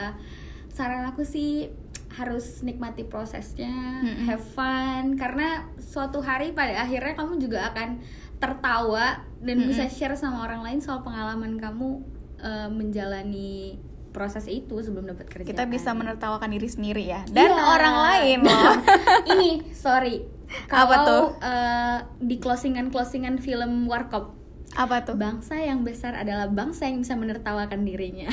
Saran 0.69 1.05
aku 1.05 1.25
sih 1.25 1.73
harus 2.11 2.61
nikmati 2.61 3.03
prosesnya, 3.03 3.73
Mm-mm. 4.01 4.27
have 4.27 4.43
fun 4.43 5.15
karena 5.15 5.65
suatu 5.77 6.19
hari 6.19 6.53
pada 6.53 6.77
akhirnya 6.79 7.15
kamu 7.15 7.39
juga 7.39 7.69
akan 7.69 8.01
tertawa 8.39 9.19
dan 9.39 9.57
Mm-mm. 9.57 9.69
bisa 9.69 9.89
share 9.89 10.15
sama 10.15 10.43
orang 10.43 10.63
lain 10.63 10.79
soal 10.79 11.01
pengalaman 11.01 11.57
kamu 11.57 12.05
eh, 12.39 12.69
menjalani 12.69 13.83
proses 14.09 14.47
itu 14.47 14.79
sebelum 14.79 15.05
dapat 15.07 15.27
kerjaan. 15.27 15.49
Kita 15.49 15.65
bisa 15.65 15.91
menertawakan 15.91 16.49
diri 16.49 16.67
sendiri 16.67 17.05
ya 17.05 17.23
dan 17.29 17.51
Iya. 17.51 17.65
orang 17.67 17.97
lain 17.99 18.39
loh. 18.43 18.73
Ini 19.31 19.51
sorry. 19.71 20.38
Apa 20.69 20.95
Kalau 20.95 21.07
tuh? 21.07 21.25
eh, 21.45 21.99
di 22.25 22.37
closingan 22.41 22.89
closingan 22.89 23.37
film 23.39 23.85
Warkop 23.87 24.39
apa 24.77 25.01
tuh? 25.01 25.17
Bangsa 25.17 25.57
yang 25.57 25.81
besar 25.81 26.13
adalah 26.13 26.45
bangsa 26.47 26.87
yang 26.87 27.01
bisa 27.01 27.17
menertawakan 27.17 27.89
dirinya. 27.89 28.29